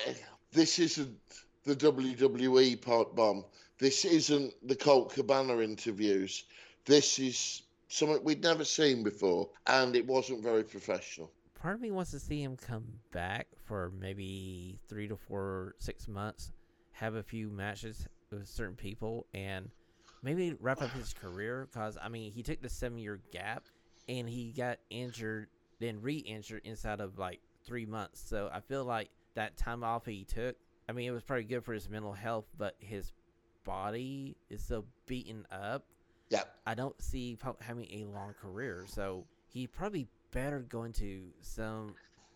[0.52, 1.16] This isn't
[1.64, 3.44] the WWE part bomb.
[3.78, 6.44] This isn't the Colt Cabana interviews.
[6.84, 11.30] This is something we'd never seen before, and it wasn't very professional
[11.62, 16.08] part of me wants to see him come back for maybe three to four, six
[16.08, 16.50] months,
[16.90, 19.70] have a few matches with certain people, and
[20.24, 21.68] maybe wrap up his career.
[21.72, 23.66] Because I mean, he took the seven-year gap,
[24.08, 25.46] and he got injured,
[25.78, 28.20] then re-injured inside of like three months.
[28.28, 30.56] So I feel like that time off he took,
[30.88, 33.12] I mean, it was probably good for his mental health, but his
[33.64, 35.84] body is so beaten up.
[36.28, 36.42] Yeah.
[36.66, 38.84] I don't see having a long career.
[38.88, 41.94] So he probably better going to some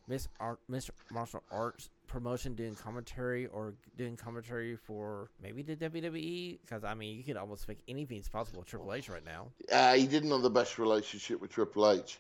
[0.08, 6.58] Miss Art, Miss Martial Arts promotion doing commentary or doing commentary for maybe the WWE
[6.60, 9.48] because I mean you could almost think anything's possible with Triple H right now.
[9.72, 12.18] Uh, he didn't have the best relationship with Triple H.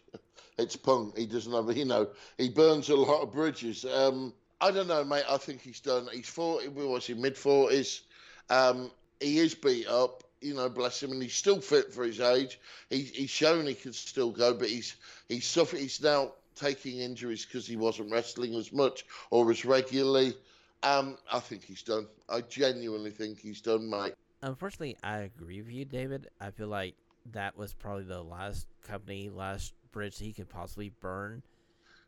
[0.58, 1.16] It's Punk.
[1.16, 2.08] He doesn't have, you know,
[2.38, 3.84] he burns a lot of bridges.
[3.84, 5.24] Um, I don't know, mate.
[5.28, 6.08] I think he's done.
[6.12, 6.68] He's forty.
[6.68, 8.02] We was he mid forties?
[8.48, 12.20] Um, he is beat up you know, bless him, and he's still fit for his
[12.20, 12.60] age.
[12.90, 14.96] He, he's shown he can still go, but he's
[15.28, 15.80] he's suffered.
[15.80, 20.34] He's now taking injuries because he wasn't wrestling as much or as regularly.
[20.82, 22.06] Um, I think he's done.
[22.28, 24.14] I genuinely think he's done, mate.
[24.42, 26.28] Unfortunately, I agree with you, David.
[26.40, 26.94] I feel like
[27.32, 31.42] that was probably the last company, last bridge he could possibly burn.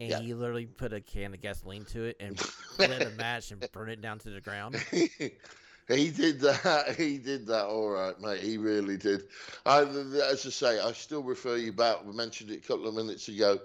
[0.01, 0.21] And yeah.
[0.21, 2.41] he literally put a can of gasoline to it and
[2.79, 4.77] lit a match and burned it down to the ground.
[5.89, 6.95] He did that.
[6.97, 7.65] He did that.
[7.65, 8.41] All right, mate.
[8.41, 9.25] He really did.
[9.65, 12.05] I, as I say, I still refer you back.
[12.05, 13.59] We mentioned it a couple of minutes ago.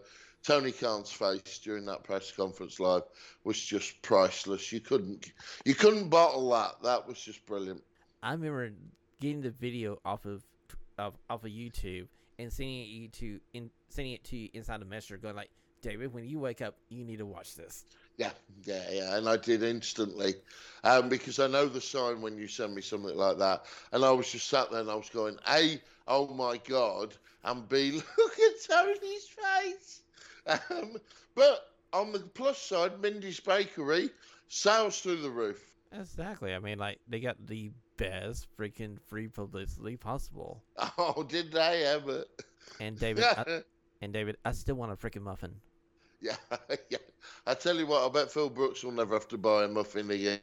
[0.44, 3.04] Tony Khan's face during that press conference live
[3.46, 4.72] was just priceless.
[4.72, 5.32] You couldn't,
[5.64, 6.82] you couldn't bottle that.
[6.84, 7.82] That was just brilliant.
[8.22, 8.72] I remember
[9.22, 10.44] getting the video off of,
[10.98, 12.08] of off of YouTube
[12.40, 15.50] and sending it you to in sending it to you inside the messenger, going like,
[15.82, 17.86] David, when you wake up, you need to watch this.
[18.18, 18.32] Yeah,
[18.64, 19.18] yeah, yeah.
[19.18, 20.36] And I did instantly
[20.84, 23.66] um, because I know the sign when you send me something like that.
[23.92, 27.68] And I was just sat there and I was going, A, oh my God, and
[27.68, 30.02] B, look at Tony's face.
[30.48, 30.98] Um,
[31.36, 34.10] but on the plus side, Mindy's Bakery,
[34.48, 35.64] sales through the roof.
[35.92, 36.54] Exactly.
[36.54, 40.64] I mean, like, they got the best freaking free publicity possible.
[40.98, 42.26] Oh, did they ever?
[42.80, 43.62] And David, I,
[44.02, 45.56] and David, I still want a freaking muffin.
[46.60, 46.98] Yeah, yeah.
[47.46, 50.10] I tell you what, I bet Phil Brooks will never have to buy a muffin
[50.10, 50.40] again.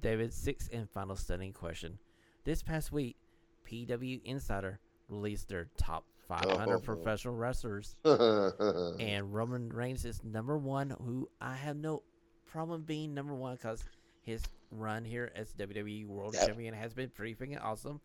[0.00, 1.98] David, sixth and final stunning question.
[2.44, 3.16] This past week,
[3.64, 6.80] PW Insider released their top 500 oh.
[6.80, 10.96] professional wrestlers, and Roman Reigns is number one.
[11.04, 12.02] Who I have no
[12.50, 13.84] problem being number one because
[14.22, 16.34] his run here as WWE World.
[16.34, 18.00] Champion has been pretty freaking awesome.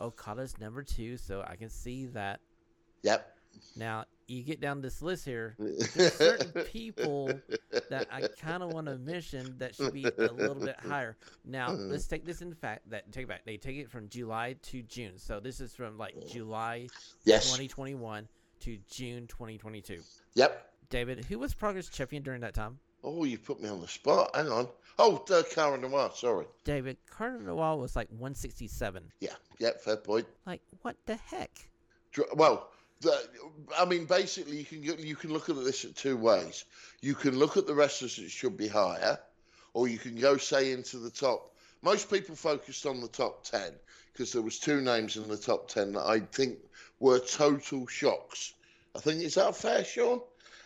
[0.00, 2.40] Okada's number two, so I can see that.
[3.02, 3.36] Yep.
[3.76, 5.54] Now you get down this list here.
[5.58, 7.32] There's certain people
[7.90, 11.16] that I kind of want to mention that should be a little bit higher.
[11.44, 13.44] Now let's take this in fact that take it back.
[13.44, 16.88] They take it from July to June, so this is from like July
[17.24, 17.44] yes.
[17.44, 18.28] 2021
[18.60, 20.00] to June 2022.
[20.34, 20.70] Yep.
[20.90, 22.78] David, who was Progress champion during that time?
[23.02, 24.30] Oh, you put me on the spot.
[24.34, 24.68] Hang on.
[24.98, 26.10] Oh, uh, Cara Noir.
[26.14, 26.46] Sorry.
[26.64, 29.02] David, Cara Noir was like 167.
[29.20, 29.30] Yeah.
[29.58, 29.70] Yeah.
[29.84, 30.26] Fair point.
[30.46, 31.50] Like what the heck?
[32.34, 32.70] Well,
[33.78, 36.64] I mean, basically, you can you can look at this at two ways.
[37.00, 39.18] You can look at the wrestlers that should be higher,
[39.72, 41.54] or you can go say into the top.
[41.82, 43.72] Most people focused on the top ten
[44.12, 46.58] because there was two names in the top ten that I think
[47.00, 48.54] were total shocks.
[48.96, 50.20] I think is that fair, Shawn?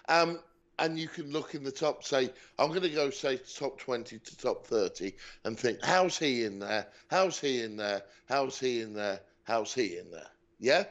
[0.08, 0.40] Um,
[0.78, 4.18] and you can look in the top, say, I'm going to go say top 20
[4.18, 5.12] to top 30
[5.44, 6.86] and think, how's he in there?
[7.10, 8.02] How's he in there?
[8.28, 9.20] How's he in there?
[9.42, 10.30] How's he in there?
[10.60, 10.84] Yeah?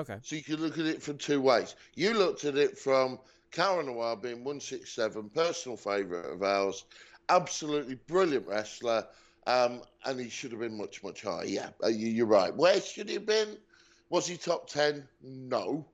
[0.00, 0.16] Okay.
[0.22, 1.74] So you can look at it from two ways.
[1.94, 3.18] You looked at it from
[3.50, 6.84] Cara Noir being 167, personal favourite of ours,
[7.28, 9.06] absolutely brilliant wrestler,
[9.46, 11.44] um, and he should have been much, much higher.
[11.44, 12.54] Yeah, uh, you, are right.
[12.54, 13.58] Where should he have been?
[14.08, 15.06] Was he top 10?
[15.22, 15.84] No.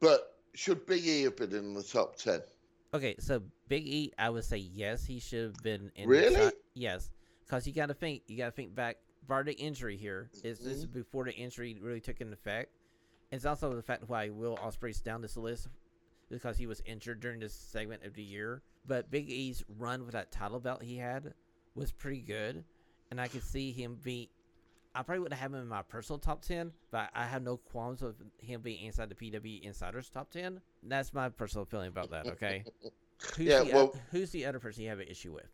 [0.00, 2.40] But should Big E have been in the top 10?
[2.94, 6.34] Okay, so Big E, I would say yes, he should have been in Really?
[6.34, 7.10] The top, yes.
[7.44, 8.96] Because you got to think, you got to think back.
[9.26, 11.00] Bar the injury here is this is mm-hmm.
[11.00, 12.72] before the injury really took an effect.
[13.30, 15.68] It's also the fact why Will Ospreay's down this list
[16.30, 18.62] because he was injured during this segment of the year.
[18.86, 21.34] But Big E's run with that title belt he had
[21.74, 22.64] was pretty good,
[23.10, 24.30] and I could see him be.
[24.94, 28.00] I probably would have him in my personal top ten, but I have no qualms
[28.00, 30.60] with him being inside the PW Insiders top ten.
[30.82, 32.26] That's my personal feeling about that.
[32.26, 32.64] Okay.
[33.36, 35.48] Who's Yeah, the, well- who's the other person you have an issue with?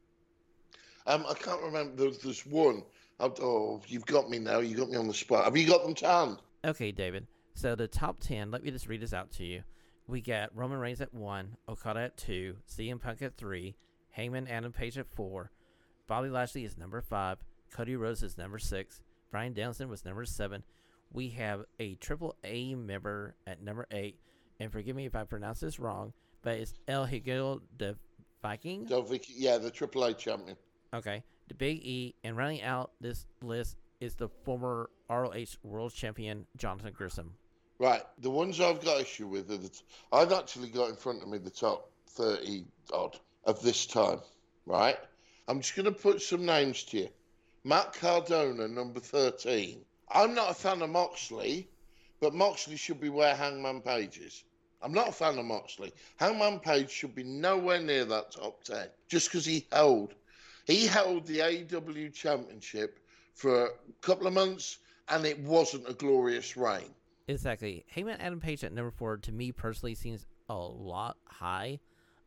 [1.06, 1.96] Um, I can't remember.
[1.96, 2.82] There's, this one.
[3.20, 4.58] Oh, you've got me now.
[4.60, 5.44] You got me on the spot.
[5.44, 6.38] Have you got them to?
[6.70, 7.26] Okay, David.
[7.54, 8.50] So the top ten.
[8.50, 9.62] Let me just read this out to you.
[10.06, 13.74] We got Roman Reigns at one, Okada at two, CM Punk at three,
[14.10, 15.50] Hangman Adam Page at four,
[16.06, 17.38] Bobby Lashley is number five,
[17.72, 19.00] Cody Rhodes is number six,
[19.30, 20.62] Bryan Danielson was number seven.
[21.10, 24.18] We have a Triple A member at number eight,
[24.60, 27.94] and forgive me if I pronounce this wrong, but it's El Hijo del
[28.44, 29.20] Vikingo.
[29.34, 30.58] Yeah, the Triple A champion.
[30.92, 36.46] Okay, the Big E, and rounding out this list is the former ROH World Champion
[36.58, 37.32] Jonathan Gresham.
[37.84, 38.02] Right.
[38.20, 39.70] The ones I've got issue with are the.
[40.10, 44.20] I've actually got in front of me the top 30 odd of this time.
[44.64, 44.96] Right.
[45.48, 47.08] I'm just going to put some names to you.
[47.62, 49.84] Matt Cardona, number 13.
[50.10, 51.68] I'm not a fan of Moxley,
[52.20, 54.44] but Moxley should be where Hangman Page is.
[54.80, 55.92] I'm not a fan of Moxley.
[56.16, 60.14] Hangman Page should be nowhere near that top 10 just because he held.
[60.66, 62.98] He held the AEW Championship
[63.34, 63.70] for a
[64.00, 64.78] couple of months
[65.10, 66.94] and it wasn't a glorious reign.
[67.28, 67.84] Exactly.
[67.88, 71.80] Hangman Adam Page at number four to me personally seems a lot high.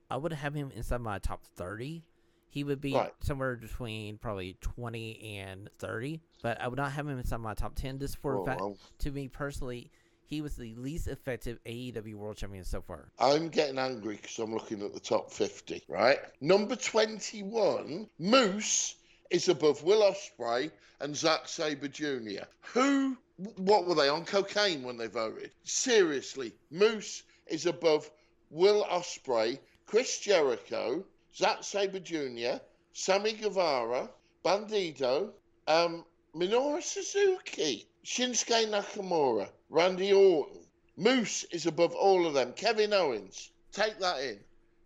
[0.09, 2.03] I would have him inside my top thirty.
[2.49, 3.13] He would be Right.
[3.19, 7.75] somewhere between probably twenty and thirty, but I would not have him inside my top
[7.75, 7.99] ten.
[7.99, 8.77] Just for Oh, a fact, well.
[8.99, 9.91] to me personally,
[10.25, 13.11] he was the least effective AEW World Champion so far.
[13.19, 16.19] I'm getting angry because I'm looking at the top 50, right?
[16.41, 18.95] Number 21, Moose
[19.29, 22.43] is above Will Ospreay and Zack Sabre Jr.
[22.73, 23.17] Who,
[23.57, 25.51] what were they on cocaine when they voted?
[25.63, 28.09] Seriously, Moose is above
[28.49, 32.59] Will Ospreay, Chris Jericho, Zack Sabre Jr.,
[32.93, 34.09] Sammy Guevara,
[34.43, 35.31] Bandido,
[35.67, 36.03] um,
[36.35, 40.65] Minoru Suzuki, Shinsuke Nakamura, Randy Orton.
[40.95, 42.53] Moose is above all of them.
[42.53, 44.39] Kevin Owens, take that in.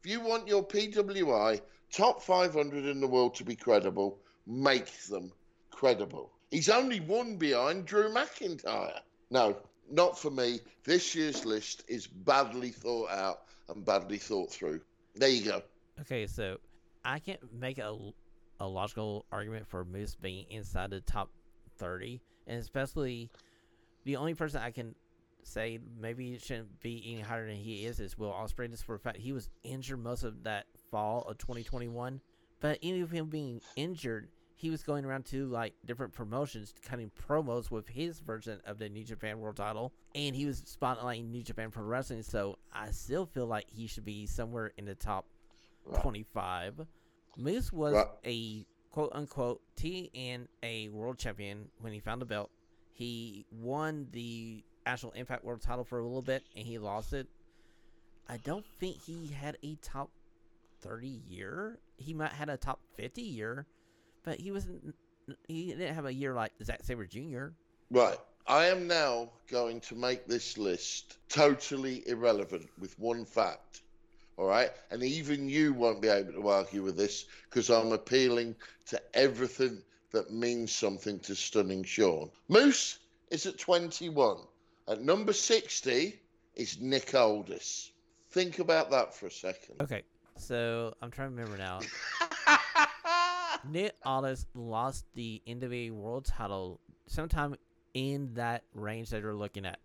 [0.03, 5.31] If you want your PWI top 500 in the world to be credible, make them
[5.69, 6.33] credible.
[6.51, 8.99] He's only one behind Drew McIntyre.
[9.29, 9.57] No,
[9.89, 10.59] not for me.
[10.83, 14.81] This year's list is badly thought out and badly thought through.
[15.15, 15.61] There you go.
[16.01, 16.57] Okay, so
[17.05, 17.97] I can't make a,
[18.59, 21.29] a logical argument for Moose being inside the top
[21.77, 23.29] 30, and especially
[24.03, 24.93] the only person I can
[25.43, 28.69] say maybe it shouldn't be any higher than he is is Will Ospreay.
[28.69, 32.19] Just for a fact, he was injured most of that fall of 2021.
[32.59, 34.29] But even with him being injured,
[34.61, 38.87] he was going around to like different promotions, cutting promos with his version of the
[38.89, 42.21] New Japan World Title, and he was spotlighting New Japan Pro Wrestling.
[42.21, 45.25] So I still feel like he should be somewhere in the top
[46.01, 46.85] 25.
[47.37, 48.07] Moose was Right.
[48.23, 52.51] a quote unquote TNA world champion when he found the belt.
[52.93, 57.27] He won the actual Impact World title for a little bit and he lost it.
[58.29, 60.11] I don't think he had a top
[60.81, 61.79] 30 year.
[61.97, 63.65] He might had a top 50 year,
[64.23, 64.95] but he wasn't.
[65.47, 67.47] He didn't have a year like Zack Sabre Jr.
[67.89, 68.17] Right.
[68.47, 73.81] I am now going to make this list totally irrelevant with one fact.
[74.37, 74.71] All right.
[74.89, 78.55] And even you won't be able to argue with this because I'm appealing
[78.87, 82.29] to everything that means something to Stunning Shawn.
[82.49, 82.99] Moose
[83.29, 84.37] is at 21.
[84.87, 86.19] At number 60
[86.55, 87.91] is Nick Aldis.
[88.31, 89.81] Think about that for a second.
[89.81, 90.03] Okay,
[90.37, 91.79] so I'm trying to remember now.
[93.67, 97.55] Nick Aldis lost the NWA World Title sometime
[97.93, 99.79] in that range that you're looking at.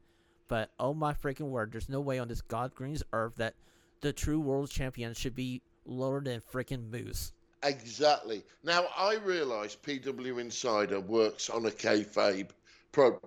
[0.49, 3.55] But oh my freaking word, there's no way on this God green's earth that
[4.01, 7.33] the true world champion should be lower than freaking Moose.
[7.63, 8.45] Exactly.
[8.63, 12.51] Now I realise PW Insider works on a kayfabe
[12.93, 13.19] pro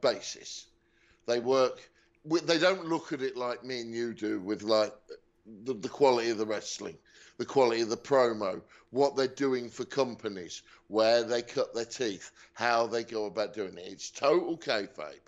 [0.00, 0.66] basis.
[1.26, 1.90] They work.
[2.24, 4.92] They don't look at it like me and you do, with like
[5.64, 6.98] the, the quality of the wrestling,
[7.38, 8.60] the quality of the promo,
[8.90, 13.78] what they're doing for companies, where they cut their teeth, how they go about doing
[13.78, 13.86] it.
[13.86, 15.20] It's total kayfabe.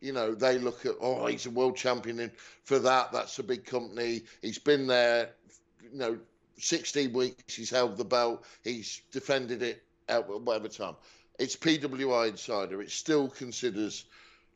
[0.00, 2.32] You know, they look at, oh, he's a world champion
[2.64, 3.12] for that.
[3.12, 4.22] That's a big company.
[4.40, 5.30] He's been there,
[5.82, 6.18] you know,
[6.58, 7.54] 16 weeks.
[7.54, 8.44] He's held the belt.
[8.64, 10.96] He's defended it at whatever time.
[11.38, 12.80] It's PWI Insider.
[12.80, 14.04] It still considers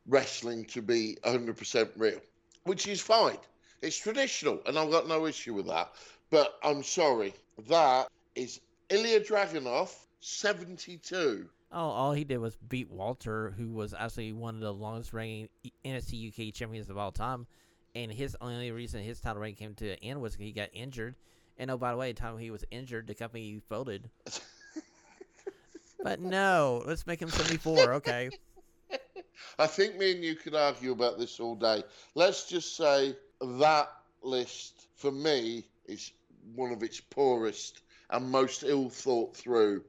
[0.07, 2.21] wrestling to be 100% real,
[2.65, 3.39] which is fine.
[3.83, 5.93] It's traditional, and I've got no issue with that.
[6.31, 7.35] But I'm sorry,
[7.69, 11.49] that is Ilya Dragunov, 72.
[11.73, 15.49] Oh, all he did was beat Walter, who was actually one of the longest reigning
[15.85, 17.47] NXT UK champions of all time,
[17.95, 21.15] and his only reason his title reign came to an end was he got injured.
[21.59, 24.09] And oh, by the way, the time he was injured, the company folded.
[26.03, 28.31] but no, let's make him 74, okay?
[29.59, 31.85] I think me and you could argue about this all day.
[32.15, 33.89] Let's just say that
[34.23, 36.13] list, for me, is
[36.55, 39.83] one of its poorest and most ill thought through.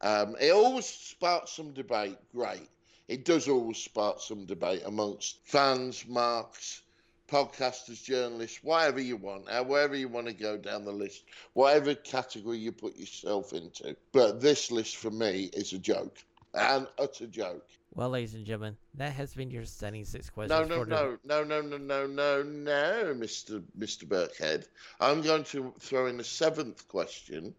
[0.00, 2.68] Um, it always sparks some debate, great.
[3.08, 6.82] It does always spark some debate amongst fans, marks,
[7.28, 12.58] podcasters, journalists, whatever you want, however you want to go down the list, whatever category
[12.58, 13.96] you put yourself into.
[14.12, 16.18] But this list for me is a joke,
[16.54, 17.66] an utter joke.
[17.94, 20.68] Well, ladies and gentlemen, that has been your stunning six questions.
[20.68, 24.66] No, no, no, no, no, no, no, no, no, Mister Mister Burkhead.
[25.00, 27.54] I'm going to throw in a seventh question,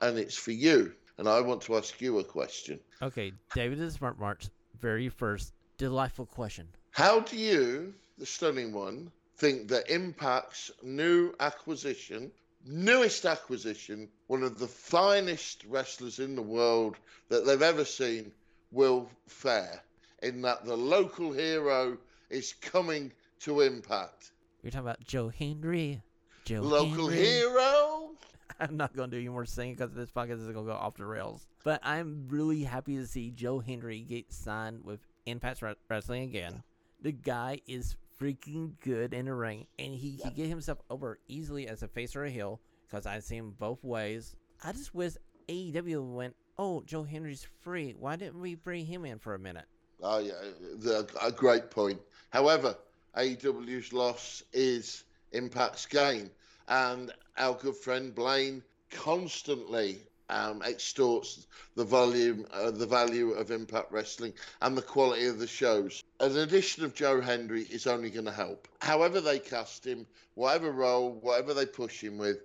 [0.00, 0.92] and it's for you.
[1.18, 2.80] And I want to ask you a question.
[3.00, 6.68] Okay, David the Smart Mark's very first delightful question.
[6.90, 12.32] How do you, the stunning one, think that Impact's new acquisition,
[12.66, 16.96] newest acquisition, one of the finest wrestlers in the world
[17.28, 18.32] that they've ever seen,
[18.70, 19.82] will fare?
[20.22, 21.98] In that the local hero
[22.30, 24.32] is coming to Impact.
[24.62, 26.02] You're talking about Joe Hendry.
[26.44, 27.24] Joe Local Hendry.
[27.24, 28.10] hero?
[28.60, 30.72] I'm not going to do any more singing because this podcast is going to go
[30.72, 31.46] off the rails.
[31.64, 36.62] But I'm really happy to see Joe Hendry get signed with Impact Wrestling again.
[37.02, 41.68] The guy is freaking good in the ring, and he can get himself over easily
[41.68, 44.36] as a face or a heel because I've seen him both ways.
[44.62, 45.14] I just wish
[45.48, 47.94] AEW went, oh, Joe Hendry's free.
[47.98, 49.66] Why didn't we bring him in for a minute?
[50.02, 50.32] Oh, yeah,
[50.78, 52.00] the, a great point.
[52.30, 52.76] However,
[53.16, 56.30] AEW's loss is Impact's gain.
[56.68, 63.92] And our good friend Blaine constantly um, extorts the volume, uh, the value of Impact
[63.92, 66.02] Wrestling and the quality of the shows.
[66.20, 68.68] An addition of Joe Hendry is only going to help.
[68.80, 72.38] However they cast him, whatever role, whatever they push him with,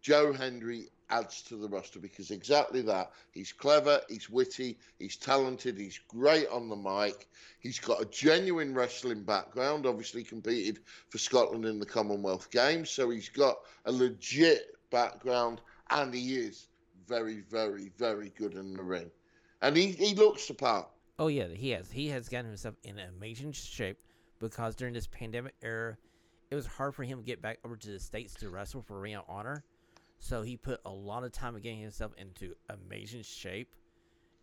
[0.00, 3.12] Joe Hendry adds to the roster because exactly that.
[3.32, 7.28] He's clever, he's witty, he's talented, he's great on the mic.
[7.60, 13.10] He's got a genuine wrestling background, obviously competed for Scotland in the Commonwealth Games, so
[13.10, 15.60] he's got a legit background
[15.90, 16.68] and he is
[17.08, 19.10] very, very, very good in the ring.
[19.62, 20.88] And he, he looks the part.
[21.18, 21.90] Oh yeah, he has.
[21.90, 23.98] He has gotten himself in amazing shape
[24.38, 25.96] because during this pandemic era,
[26.50, 29.00] it was hard for him to get back over to the states to wrestle for
[29.00, 29.64] Ring of Honor.
[30.20, 33.74] So he put a lot of time in getting himself into amazing shape,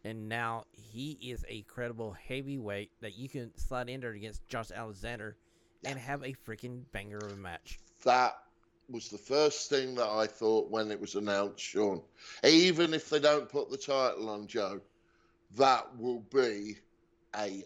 [0.03, 4.71] and now he is a credible heavyweight that you can slide in there against Josh
[4.71, 5.37] Alexander
[5.83, 7.79] and have a freaking banger of a match.
[8.03, 8.37] That
[8.89, 12.01] was the first thing that I thought when it was announced, Shawn.
[12.43, 14.81] Even if they don't put the title on Joe,
[15.55, 16.77] that will be
[17.35, 17.63] a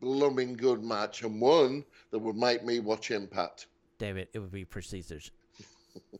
[0.00, 3.66] blooming good match and one that would make me watch Impact.
[3.98, 5.30] David, it it would be prestigious.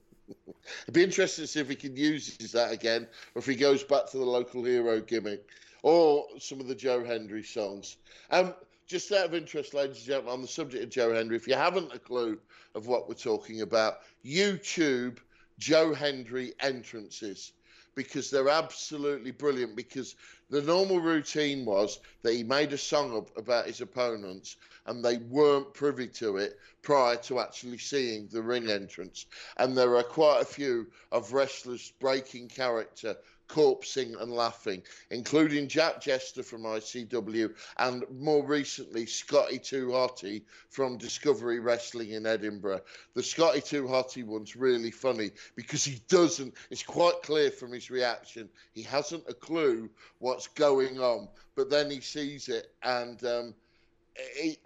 [0.83, 3.83] It'd be interesting to see if he can use that again, or if he goes
[3.83, 5.49] back to the local hero gimmick,
[5.83, 7.97] or some of the Joe Hendry songs.
[8.31, 8.55] Um,
[8.87, 11.55] just out of interest, ladies and gentlemen, on the subject of Joe Hendry, if you
[11.55, 12.39] haven't a clue
[12.75, 15.19] of what we're talking about, YouTube
[15.59, 17.53] Joe Hendry entrances
[17.95, 19.75] because they're absolutely brilliant.
[19.75, 20.15] Because
[20.51, 24.57] the normal routine was that he made a song up about his opponents
[24.87, 29.27] and they weren't privy to it prior to actually seeing the ring entrance.
[29.57, 33.17] And there are quite a few of wrestlers breaking character,
[33.49, 40.99] corpsing and laughing, including Jack Jester from ICW and more recently Scotty Too Hottie from
[40.99, 42.83] Discovery Wrestling in Edinburgh.
[43.15, 47.91] The Scotty Too Hottie one's really funny because he doesn't, it's quite clear from his
[47.91, 53.55] reaction, he hasn't a clue what's going on, but then he sees it and um,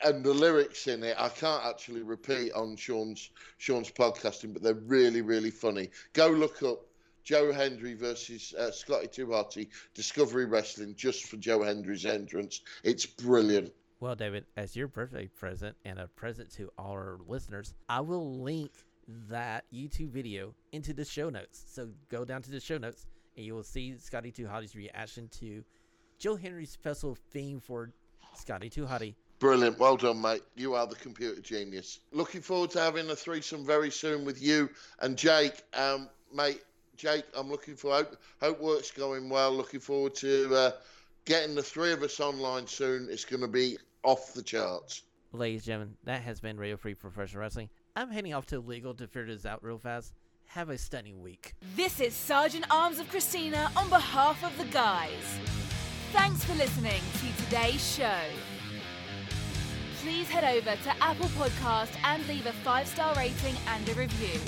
[0.05, 4.74] and the lyrics in it, I can't actually repeat on Shawn's Shawn's podcasting, but they're
[4.74, 5.91] really, really funny.
[6.14, 6.87] Go look up
[7.25, 12.61] Joe Hendry versus uh, Scotty Hottie Discovery Wrestling just for Joe Hendry's entrance.
[12.83, 13.73] It's brilliant.
[14.01, 18.41] Well, David, as your birthday present and a present to all our listeners, I will
[18.41, 18.73] link
[19.29, 21.64] that YouTube video into the show notes.
[21.68, 23.07] So go down to the show notes
[23.37, 25.64] and you will see Scotty Too Hottie's reaction to
[26.18, 27.91] Joe Hendry's special theme for
[28.35, 29.14] Scotty Hottie.
[29.39, 29.79] Brilliant.
[29.79, 30.43] Well done, mate.
[30.55, 31.99] You are the computer genius.
[32.12, 34.70] Looking forward to having a threesome very soon with you
[35.01, 35.62] and Jake.
[35.75, 36.62] Um, mate,
[37.03, 38.17] Jake, I'm looking for hope.
[38.41, 39.51] Hope work's going well.
[39.51, 40.71] Looking forward to uh,
[41.25, 43.09] getting the three of us online soon.
[43.11, 45.03] It's going to be off the charts.
[45.33, 47.71] Ladies and gentlemen, that has been Radio Free Professional Wrestling.
[47.97, 50.13] I'm heading off to legal to figure this out real fast.
[50.47, 51.55] Have a stunning week.
[51.75, 55.11] This is Sergeant Arms of Christina on behalf of the guys.
[56.13, 58.21] Thanks for listening to today's show.
[60.05, 64.39] please head over to Apple Podcast and leave a five star rating and a review.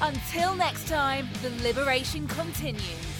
[0.00, 3.17] Until next time, the liberation continues.